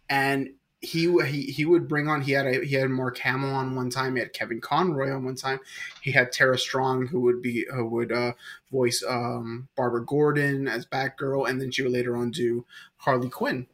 [0.09, 0.49] and
[0.81, 2.23] he he he would bring on.
[2.23, 4.15] He had a, he had Mark Hamill on one time.
[4.15, 5.59] He had Kevin Conroy on one time.
[6.03, 8.33] He had Tara Strong, who would be who would uh,
[8.71, 12.65] voice um, Barbara Gordon as Batgirl, and then she would later on do
[12.99, 13.67] Harley Quinn.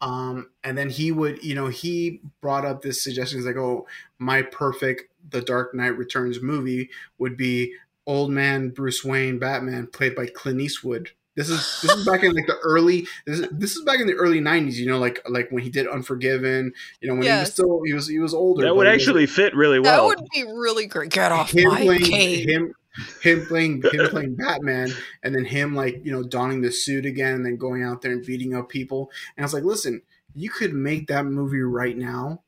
[0.00, 3.38] Um, and then he would, you know, he brought up this suggestion.
[3.38, 3.86] He's like, "Oh,
[4.18, 7.74] my perfect The Dark Knight Returns movie would be
[8.06, 12.32] old man Bruce Wayne Batman, played by Clint Eastwood." This is this is back in
[12.32, 14.74] like the early this is, this is back in the early '90s.
[14.74, 16.72] You know, like like when he did Unforgiven.
[17.00, 18.62] You know, when he was still he was he was older.
[18.64, 20.08] That would but he was- actually fit really well.
[20.08, 21.10] that would be really great.
[21.10, 22.48] Get off him my playing cape.
[22.48, 22.74] him
[23.22, 24.92] him playing him playing Batman
[25.24, 28.12] and then him like you know donning the suit again and then going out there
[28.12, 30.00] and beating up people and I was like listen
[30.36, 32.42] you could make that movie right now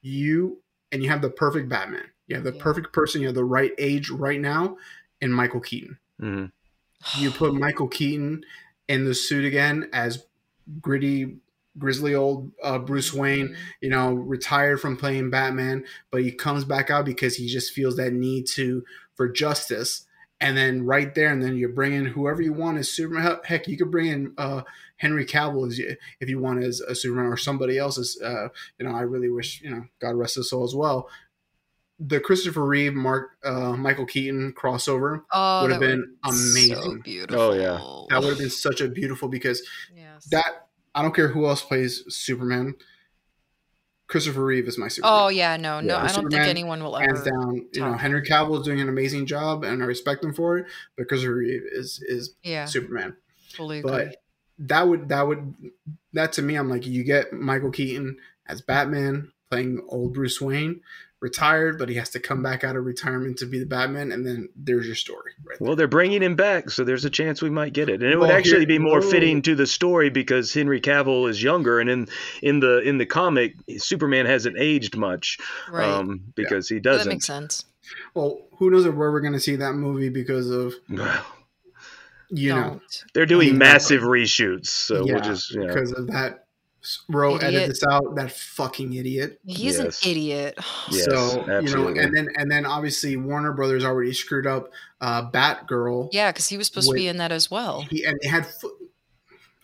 [0.00, 3.44] you and you have the perfect Batman you have the perfect person you have the
[3.44, 4.78] right age right now
[5.20, 6.50] in Michael Keaton Mhm.
[7.18, 8.44] You put Michael Keaton
[8.88, 10.24] in the suit again as
[10.80, 11.36] gritty
[11.78, 16.90] grizzly old uh, Bruce Wayne, you know, retired from playing Batman, but he comes back
[16.90, 18.84] out because he just feels that need to
[19.14, 20.06] for justice.
[20.40, 23.38] And then right there, and then you bring in whoever you want as Superman.
[23.44, 24.62] Heck- you could bring in uh,
[24.96, 28.18] Henry Cavill as you, if you want as a Superman, or somebody else as.
[28.20, 31.08] Uh, you know, I really wish you know, God rest his soul as well.
[32.04, 37.00] The Christopher Reeve, Mark, uh, Michael Keaton crossover Oh, would have been would've so amazing.
[37.00, 37.40] beautiful.
[37.40, 37.78] Oh yeah.
[38.10, 39.62] That would have been such a beautiful because
[40.30, 42.74] that I don't care who else plays Superman.
[44.08, 45.14] Christopher Reeve is my Superman.
[45.22, 47.30] Oh yeah, no, no, I don't think anyone will hands ever.
[47.30, 47.66] down.
[47.72, 50.66] You know, Henry Cavill is doing an amazing job, and I respect him for it.
[50.98, 52.66] But Christopher Reeve is is Yeah.
[52.66, 53.16] Superman.
[53.54, 53.90] Fully agree.
[53.90, 54.16] But
[54.58, 55.54] that would that would
[56.12, 60.80] that to me, I'm like, you get Michael Keaton as Batman playing old Bruce Wayne,
[61.22, 64.26] retired, but he has to come back out of retirement to be the Batman, and
[64.26, 65.32] then there's your story.
[65.44, 65.58] Right.
[65.60, 68.18] Well, they're bringing him back, so there's a chance we might get it, and it
[68.18, 69.08] would actually here- be more whoa.
[69.08, 72.08] fitting to the story because Henry Cavill is younger, and in
[72.42, 75.38] in the in the comic, Superman hasn't aged much,
[75.70, 75.88] Right.
[75.88, 77.08] um, because he doesn't.
[77.08, 77.64] That makes sense.
[78.14, 80.74] Well, who knows where we're going to see that movie because of
[82.30, 83.04] you know Don't.
[83.14, 85.66] They're doing massive reshoots, so yeah, we'll just yeah.
[85.68, 86.41] because of that.
[87.08, 88.16] Ro edit this out.
[88.16, 89.40] That fucking idiot.
[89.46, 90.02] He's Yes.
[90.04, 90.58] an idiot.
[90.90, 94.70] Yes, so you know, and then and then obviously Warner Brothers already screwed up
[95.00, 96.08] uh, Batgirl.
[96.12, 97.82] Yeah, because he was supposed to be in that as well.
[97.82, 98.70] He, and they had fo-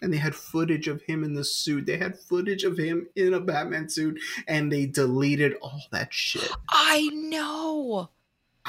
[0.01, 1.87] and they had footage of him in the suit.
[1.87, 6.51] They had footage of him in a Batman suit, and they deleted all that shit.
[6.71, 8.11] I know.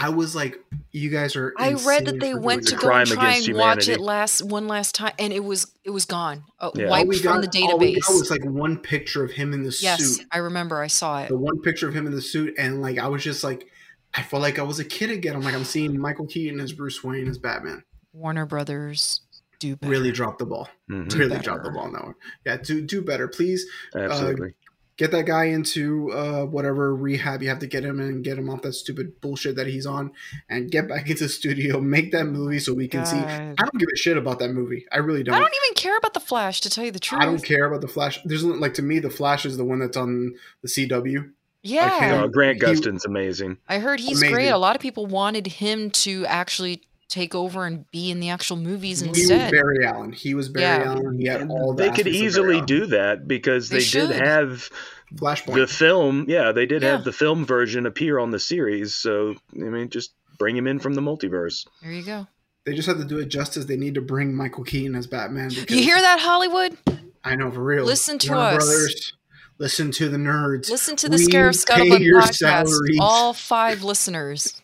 [0.02, 0.58] I was like,
[0.92, 1.54] you guys are.
[1.58, 3.00] I read that they went to doing go that.
[3.00, 6.06] and try against and watch it last one last time, and it was it was
[6.06, 6.86] gone, uh, Yeah.
[6.86, 9.52] All wiped we from got, the all we got was like one picture of him
[9.52, 10.26] in the yes, suit.
[10.32, 10.82] I remember.
[10.82, 11.28] I saw it.
[11.28, 13.68] the one picture of him in the suit, and like I was just like,
[14.14, 15.36] I felt like I was a kid again.
[15.36, 17.84] I'm like, I'm seeing Michael Keaton as Bruce Wayne as Batman.
[18.14, 19.22] Warner Brothers
[19.60, 19.92] do better.
[19.92, 20.70] Really drop the ball.
[20.90, 21.14] Mhm.
[21.14, 21.44] Really better.
[21.44, 22.16] dropped the ball on that one.
[22.46, 23.66] Yeah, do do better, please.
[23.94, 24.54] Uh, Absolutely.
[25.00, 28.50] Get that guy into uh, whatever rehab you have to get him and get him
[28.50, 30.12] off that stupid bullshit that he's on,
[30.50, 31.80] and get back into the studio.
[31.80, 33.16] Make that movie so we can see.
[33.18, 34.86] I don't give a shit about that movie.
[34.92, 35.34] I really don't.
[35.36, 37.22] I don't even care about the Flash, to tell you the truth.
[37.22, 38.20] I don't care about the Flash.
[38.26, 41.32] There's like to me, the Flash is the one that's on the CW.
[41.64, 43.58] Yeah, can't- Uh, Grant he- Gustin's amazing.
[43.68, 44.34] I heard he's Amazing.
[44.34, 44.50] great.
[44.50, 48.56] A lot of people wanted him to actually take over and be in the actual
[48.58, 49.52] movies He was instead.
[49.52, 50.14] Barry Allen.
[50.14, 50.92] He was Barry Yeah.
[50.94, 51.20] Allen.
[51.20, 52.26] He had all They could aspects of Barry
[52.58, 54.70] easily do that because They they, did have
[55.16, 55.56] Flashpoint.
[55.56, 56.26] the film.
[56.28, 56.92] Yeah, they did Yeah.
[56.92, 58.96] have the film version appear on the series.
[58.96, 61.66] So I mean, just bring him in from the multiverse.
[61.82, 62.28] there you go.
[62.66, 63.66] They just have to do it justice.
[63.66, 65.50] They need to bring Michael Keaton as Batman.
[65.50, 66.78] Because You hear that, Hollywood?
[67.24, 67.84] I know for real.
[67.86, 68.66] Listen to Warner us.
[68.66, 69.14] Brothers,
[69.58, 70.70] listen to the nerds.
[70.70, 72.36] Listen to the We Scarif Scuttlebutt podcast.
[72.36, 72.98] salaries.
[73.02, 74.62] All five listeners.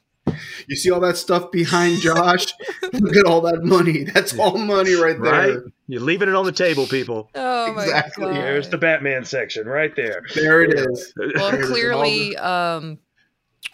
[0.68, 2.54] You see all that stuff behind Josh?
[2.94, 4.04] Look at all that money.
[4.04, 5.32] That's all money right there.
[5.32, 5.58] Right?
[5.88, 7.30] You're leaving it on the table, people.
[7.36, 8.26] Oh my Exactly.
[8.26, 8.36] god.
[8.36, 10.24] There's the Batman section right there.
[10.34, 11.14] There it is.
[11.18, 13.00] well There's all clearly um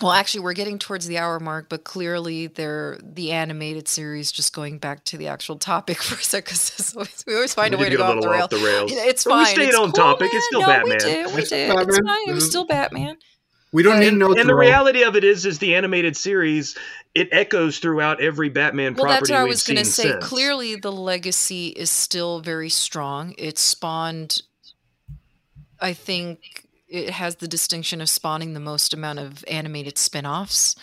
[0.02, 4.54] well actually we're getting towards the hour mark but clearly they're the animated series just
[4.56, 7.84] going back to the actual topic for a second because we always find We a
[7.84, 8.44] way to go a off the little rails.
[8.44, 8.92] off the rails.
[8.92, 10.30] Yeah, it's But we fine stayed it's on cool, topic.
[10.34, 10.42] It's man.
[10.44, 10.90] still no, Batman.
[10.92, 13.18] we did we It's did it's fine it was still batman
[13.74, 16.78] We don't need no And the reality of it is, is the animated series
[17.14, 20.06] it echoes throughout every Batman well property that's what i we've was going to seen
[20.06, 20.12] say.
[20.12, 20.26] since.
[20.26, 23.34] clearly the legacy is still very strong.
[23.38, 24.42] It spawned
[25.80, 30.76] i think it has the distinction of spawning the most amount of animated spin-offs.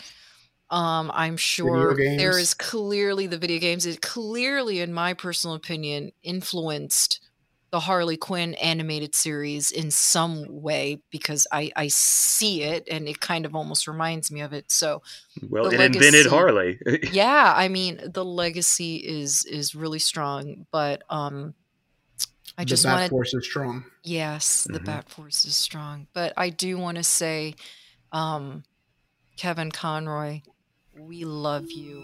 [0.70, 6.12] Um i'm sure there is clearly the video games it clearly in my personal opinion
[6.22, 7.20] influenced
[7.70, 13.20] the harley quinn animated series in some way because i i see it and it
[13.20, 15.02] kind of almost reminds me of it so
[15.50, 16.78] Well, the it invented legacy- Harley.
[17.12, 21.54] yeah i mean the legacy is is really strong but um
[22.56, 23.84] i the just Bat wanted Force is strong.
[24.02, 24.84] yes the Mhm.
[24.86, 27.54] bat force is strong but i do want to say
[28.12, 28.64] um
[29.36, 30.40] kevin conroy
[30.98, 32.02] we love you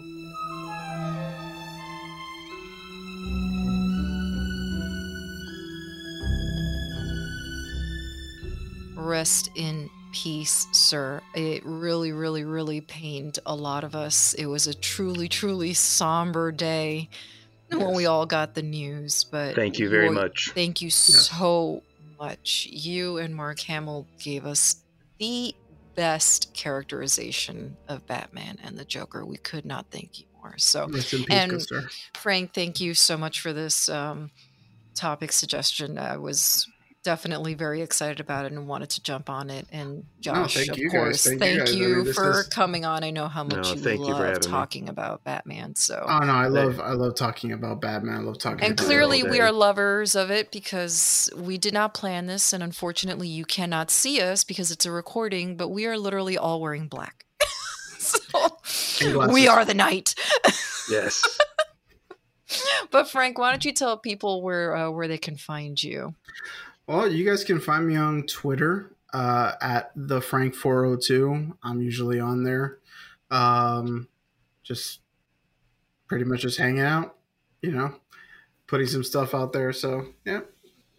[8.95, 11.21] rest in peace sir.
[11.33, 14.33] It really really really pained a lot of us.
[14.33, 17.09] It was a truly truly somber day
[17.69, 20.51] when we all got the news but Thank you very boy, much.
[20.53, 21.83] thank you so
[22.19, 22.67] much.
[22.71, 24.77] You and mark hamill gave us
[25.19, 25.53] the
[25.95, 29.25] best characterization of batman and the joker.
[29.25, 30.55] We could not thank you more.
[30.57, 31.87] So Rest in peace, and good sir.
[32.15, 34.31] frank thank you so much for this um,
[34.93, 35.97] topic suggestion.
[35.97, 36.67] I was
[37.05, 40.77] definitely very excited about it and wanted to jump on it and josh thank of
[40.77, 40.99] you guys.
[40.99, 41.75] course Thank you thank guys.
[41.75, 44.27] I mean, for is- coming on i know how much No, you thank you for
[44.33, 44.51] love me.
[44.51, 48.15] talking about batman so Oh no, I love I love talking about Batman.
[48.15, 51.73] I love talking and about clearly all we are lovers of it because we did
[51.73, 55.85] not plan this and unfortunately you cannot see us because it's a recording but we
[55.85, 57.23] are literally all wearing black
[57.99, 58.57] so
[59.31, 60.15] we are the night
[60.89, 61.23] Yes.
[62.91, 66.13] but frank why don't you tell people where uh, where they can find you
[66.87, 71.57] Well, you guys can find me on Twitter uh, at the Frank four hundred two.
[71.63, 72.77] I'm usually on there,
[73.31, 74.07] um,
[74.61, 74.99] just
[76.07, 77.15] pretty much just hanging out,
[77.61, 77.95] you know,
[78.67, 79.73] putting some stuff out there.
[79.73, 80.41] So yeah,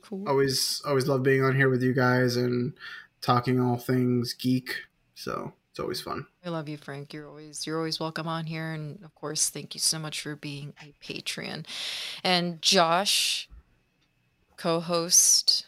[0.02, 0.28] cool.
[0.28, 2.72] always always love being on here with you guys and
[3.20, 4.74] talking all things geek.
[5.14, 6.26] So it's always fun.
[6.44, 7.12] I love you, Frank.
[7.12, 10.34] You're always you're always welcome on here, and of course, thank you so much for
[10.34, 11.64] being a Patreon.
[12.24, 13.48] And Josh,
[14.56, 15.66] co-host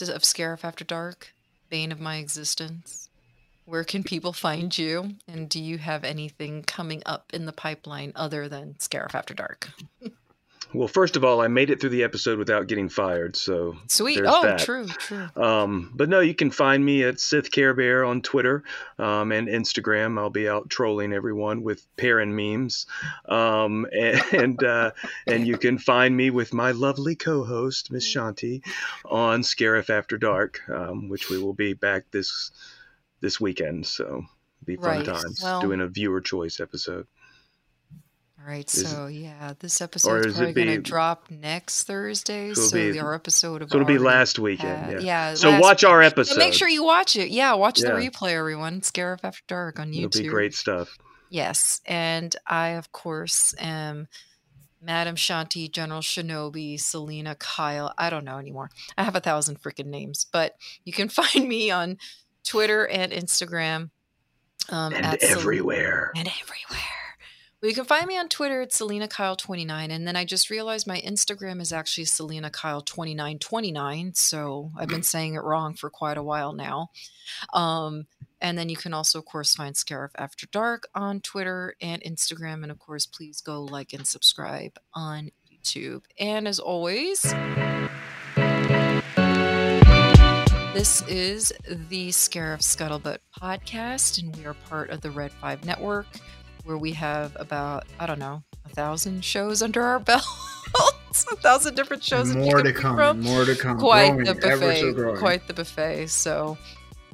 [0.00, 1.34] of Scarif After Dark,
[1.68, 3.10] bane of my existence.
[3.66, 5.16] Where can people find you?
[5.28, 9.70] And do you have anything coming up in the pipeline other than Scarif After Dark?
[10.74, 14.20] Well, first of all, I made it through the episode without getting fired, so Sweet.
[14.24, 14.60] oh, that.
[14.60, 15.28] true, true.
[15.36, 18.64] Um, but no, you can find me at Sith Care Bear on Twitter
[18.98, 20.18] um, and Instagram.
[20.18, 22.86] I'll be out trolling everyone with Perrin memes,
[23.26, 23.86] um,
[24.32, 24.92] and uh,
[25.26, 28.62] and you can find me with my lovely co-host Miss Shanti
[29.04, 32.50] on Scarif After Dark, um, which we will be back this
[33.20, 33.86] this weekend.
[33.86, 34.24] So
[34.64, 35.04] be fun Right.
[35.06, 37.06] times Well- doing a viewer choice episode.
[38.44, 42.54] All right, Is- so yeah, this episode is probably gonna drop next Thursday.
[42.54, 45.30] So be- our episode of so it'll be last weekend, had- yeah.
[45.30, 45.34] yeah.
[45.34, 46.34] So watch our episode.
[46.34, 47.28] So make sure you watch it.
[47.30, 48.80] Yeah, watch the replay, everyone.
[48.80, 50.06] Scarif After Dark on YouTube.
[50.16, 50.98] It'll be great stuff.
[51.30, 54.08] Yes, and I, of course, am
[54.80, 57.94] Madam Shanti, General Shinobi, Selena, Kyle.
[57.96, 58.70] I don't know anymore.
[58.98, 61.98] I have a thousand freaking names, but you can find me on
[62.44, 63.90] Twitter and Instagram.
[64.68, 66.10] Um, And at Sel- everywhere.
[66.16, 66.80] and everywhere.
[67.62, 70.50] Well, you can find me on Twitter at Selena Kyle 29 and then I just
[70.50, 75.88] realized my Instagram is actually Selena Kyle 2929 so I've been saying it wrong for
[75.88, 76.88] quite a while now.
[77.54, 78.08] Um,
[78.40, 82.64] and then you can also, of course, find Scarif After Dark on Twitter and Instagram.
[82.64, 86.02] And of course, please go like and subscribe on YouTube.
[86.18, 87.22] And as always,
[90.74, 96.08] this is the Scarif Scuttlebutt podcast, and we are part of the Red 5 Network,
[96.64, 100.22] where we have about, I don't know, a thousand shows under our belt.
[101.30, 102.30] a thousand different shows.
[102.30, 103.20] And more to come, from.
[103.20, 103.78] more to come.
[103.78, 105.18] Quite Growing, the ever so buffet.
[105.18, 106.06] quite the buffet.
[106.08, 106.56] So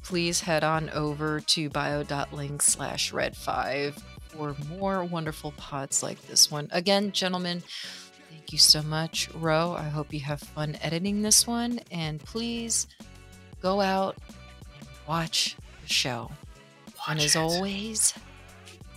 [0.03, 3.97] please head on over to bio.link slash red five
[4.29, 6.69] for more wonderful pods like this one.
[6.71, 7.63] Again, gentlemen,
[8.31, 9.29] thank you so much.
[9.35, 11.81] Ro, I hope you have fun editing this one.
[11.91, 12.87] And please
[13.61, 14.17] go out
[14.79, 16.31] and watch the show.
[17.09, 18.15] and as always,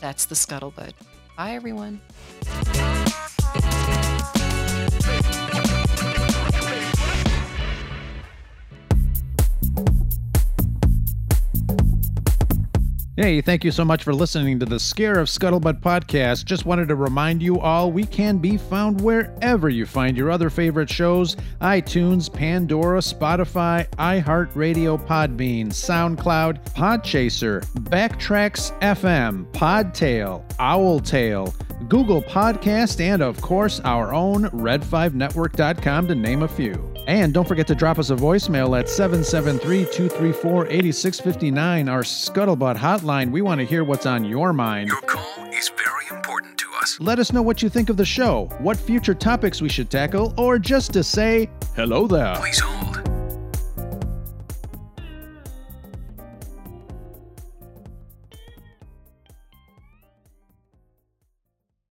[0.02, 0.94] That's the scuttlebutt.
[1.38, 2.02] Bye, everyone.
[13.18, 16.46] Hey, thank you so much for listening to the Scarif Scuttlebutt podcast.
[16.46, 20.50] Just wanted to remind you all we can be found wherever you find your other
[20.50, 31.54] favorite shows iTunes, Pandora, Spotify, iHeartRadio, Podbean, SoundCloud, Podchaser, Backtracks FM, Podtail, Owltail,
[31.90, 36.94] Google Podcast, and of course our own Red5Network.com to name a few.
[37.12, 43.32] And don't forget to drop us a voicemail at 773 234 8659, our Scuttlebutt hotline.
[43.32, 44.88] We want to hear what's on your mind.
[44.88, 46.98] Your call is very important to us.
[47.02, 50.34] Let us know what you think of the show, what future topics we should tackle,
[50.38, 52.34] or just to say hello there.
[52.38, 53.11] Please hold.